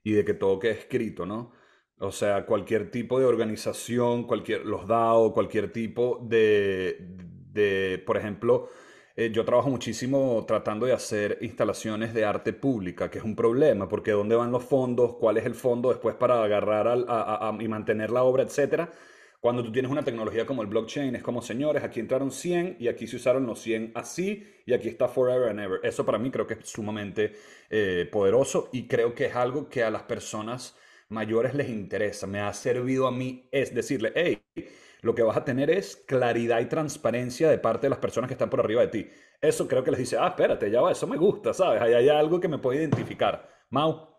[0.04, 1.54] y de que todo quede escrito, ¿no?
[1.98, 8.70] O sea, cualquier tipo de organización, cualquier, los DAO, cualquier tipo de, de por ejemplo,
[9.16, 13.88] eh, yo trabajo muchísimo tratando de hacer instalaciones de arte pública, que es un problema,
[13.88, 15.16] porque ¿dónde van los fondos?
[15.20, 18.92] ¿Cuál es el fondo después para agarrar a, y mantener la obra, etcétera?
[19.40, 22.88] Cuando tú tienes una tecnología como el blockchain, es como, señores, aquí entraron 100 y
[22.88, 25.80] aquí se usaron los 100 así y aquí está forever and ever.
[25.84, 27.34] Eso para mí creo que es sumamente
[27.70, 30.78] eh, poderoso y creo que es algo que a las personas
[31.10, 32.26] mayores les interesa.
[32.26, 34.42] Me ha servido a mí es decirle, hey,
[35.04, 38.34] lo que vas a tener es claridad y transparencia de parte de las personas que
[38.34, 39.10] están por arriba de ti.
[39.42, 41.82] Eso creo que les dice, ah, espérate, ya va, eso me gusta, ¿sabes?
[41.82, 43.48] Ahí hay algo que me puede identificar.
[43.70, 44.10] Mau.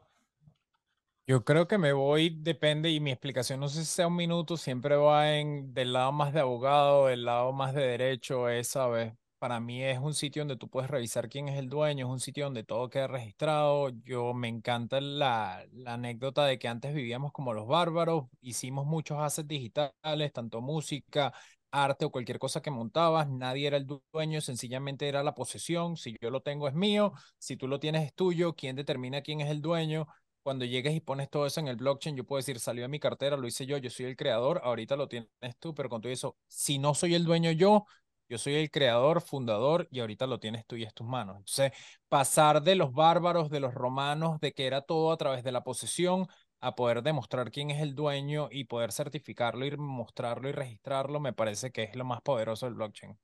[1.26, 4.59] Yo creo que me voy, depende, y mi explicación no sé si sea un minuto,
[4.59, 9.14] siempre va en del lado más de abogado, del lado más de derecho, es, ¿sabes?
[9.45, 12.18] Para mí es un sitio donde tú puedes revisar quién es el dueño, es un
[12.18, 13.90] sitio donde todo queda registrado.
[14.03, 19.18] Yo me encanta la, la anécdota de que antes vivíamos como los bárbaros, hicimos muchos
[19.18, 21.34] assets digitales, tanto música,
[21.70, 26.16] arte o cualquier cosa que montabas, nadie era el dueño, sencillamente era la posesión, si
[26.22, 29.51] yo lo tengo es mío, si tú lo tienes es tuyo, quién determina quién es
[29.51, 30.07] el dueño.
[30.42, 32.99] Cuando llegues y pones todo eso en el blockchain, yo puedo decir, salió de mi
[32.99, 35.28] cartera, lo hice yo, yo soy el creador, ahorita lo tienes
[35.59, 37.86] tú, pero con todo eso, si no soy el dueño yo,
[38.29, 41.37] yo soy el creador, fundador y ahorita lo tienes tú y es tus manos.
[41.37, 41.72] Entonces,
[42.09, 45.62] pasar de los bárbaros, de los romanos, de que era todo a través de la
[45.62, 46.27] posesión,
[46.61, 51.35] a poder demostrar quién es el dueño y poder certificarlo y mostrarlo y registrarlo, me
[51.35, 53.18] parece que es lo más poderoso del blockchain.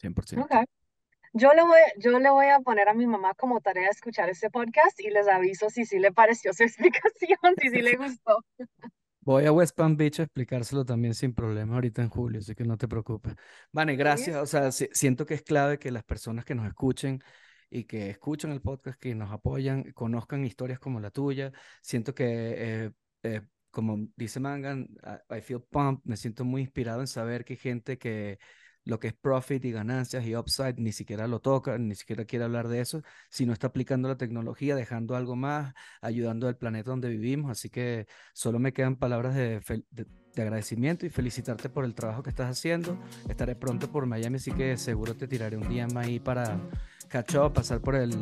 [0.00, 0.44] 100%.
[0.44, 0.64] Okay.
[1.32, 4.50] Yo le, voy, yo le voy a poner a mi mamá como tarea escuchar este
[4.50, 8.44] podcast y les aviso si sí le pareció su explicación, si sí le gustó.
[9.24, 12.64] Voy a West Palm Beach a explicárselo también sin problema ahorita en julio, así que
[12.64, 13.34] no te preocupes.
[13.72, 14.36] Vale, gracias.
[14.36, 17.22] O sea, siento que es clave que las personas que nos escuchen
[17.70, 21.52] y que escuchan el podcast, que nos apoyan, conozcan historias como la tuya.
[21.80, 22.90] Siento que, eh,
[23.22, 24.88] eh, como dice Mangan,
[25.30, 28.38] I feel pumped, me siento muy inspirado en saber que hay gente que
[28.84, 32.44] lo que es profit y ganancias y upside, ni siquiera lo toca, ni siquiera quiere
[32.44, 37.08] hablar de eso, sino está aplicando la tecnología, dejando algo más, ayudando al planeta donde
[37.08, 37.50] vivimos.
[37.50, 39.60] Así que solo me quedan palabras de,
[40.36, 42.98] agradecimiento y felicitarte por el trabajo que estás haciendo.
[43.28, 46.60] Estaré pronto por Miami, así que seguro te tiraré un día más ahí para
[47.08, 48.12] catch up, pasar por el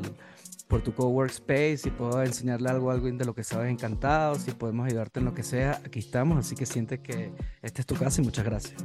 [0.72, 4.86] por tu coworkspace, si puedo enseñarle algo, algo de lo que sabes encantado, si podemos
[4.86, 8.22] ayudarte en lo que sea, aquí estamos, así que siente que esta es tu casa
[8.22, 8.82] y muchas gracias.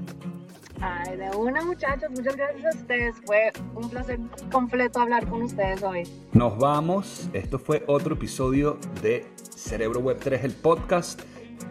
[0.82, 4.20] Ay, de una muchachos, muchas gracias a ustedes, fue un placer
[4.52, 6.04] completo hablar con ustedes hoy.
[6.34, 9.26] Nos vamos, esto fue otro episodio de
[9.56, 11.22] Cerebro Web 3, el podcast.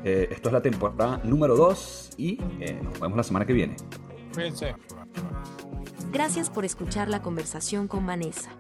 [0.03, 3.77] Eh, esto es la temporada número 2 y eh, nos vemos la semana que viene.
[6.11, 8.51] Gracias por escuchar la conversación con Vanessa.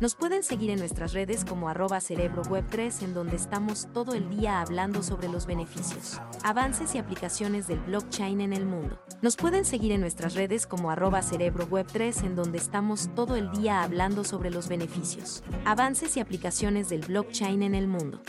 [0.00, 4.60] Nos pueden seguir en nuestras redes como arroba cerebroweb3 en donde estamos todo el día
[4.60, 8.98] hablando sobre los beneficios, avances y aplicaciones del blockchain en el mundo.
[9.22, 13.84] Nos pueden seguir en nuestras redes como arroba cerebroweb3 en donde estamos todo el día
[13.84, 18.20] hablando sobre los beneficios, avances y aplicaciones del blockchain en el mundo.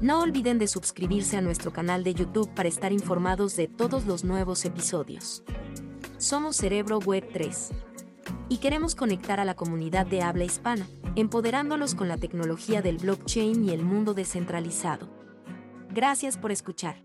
[0.00, 4.24] No olviden de suscribirse a nuestro canal de YouTube para estar informados de todos los
[4.24, 5.42] nuevos episodios.
[6.16, 7.72] Somos Cerebro Web 3
[8.54, 10.86] y queremos conectar a la comunidad de habla hispana,
[11.16, 15.08] empoderándolos con la tecnología del blockchain y el mundo descentralizado.
[15.90, 17.02] Gracias por escuchar.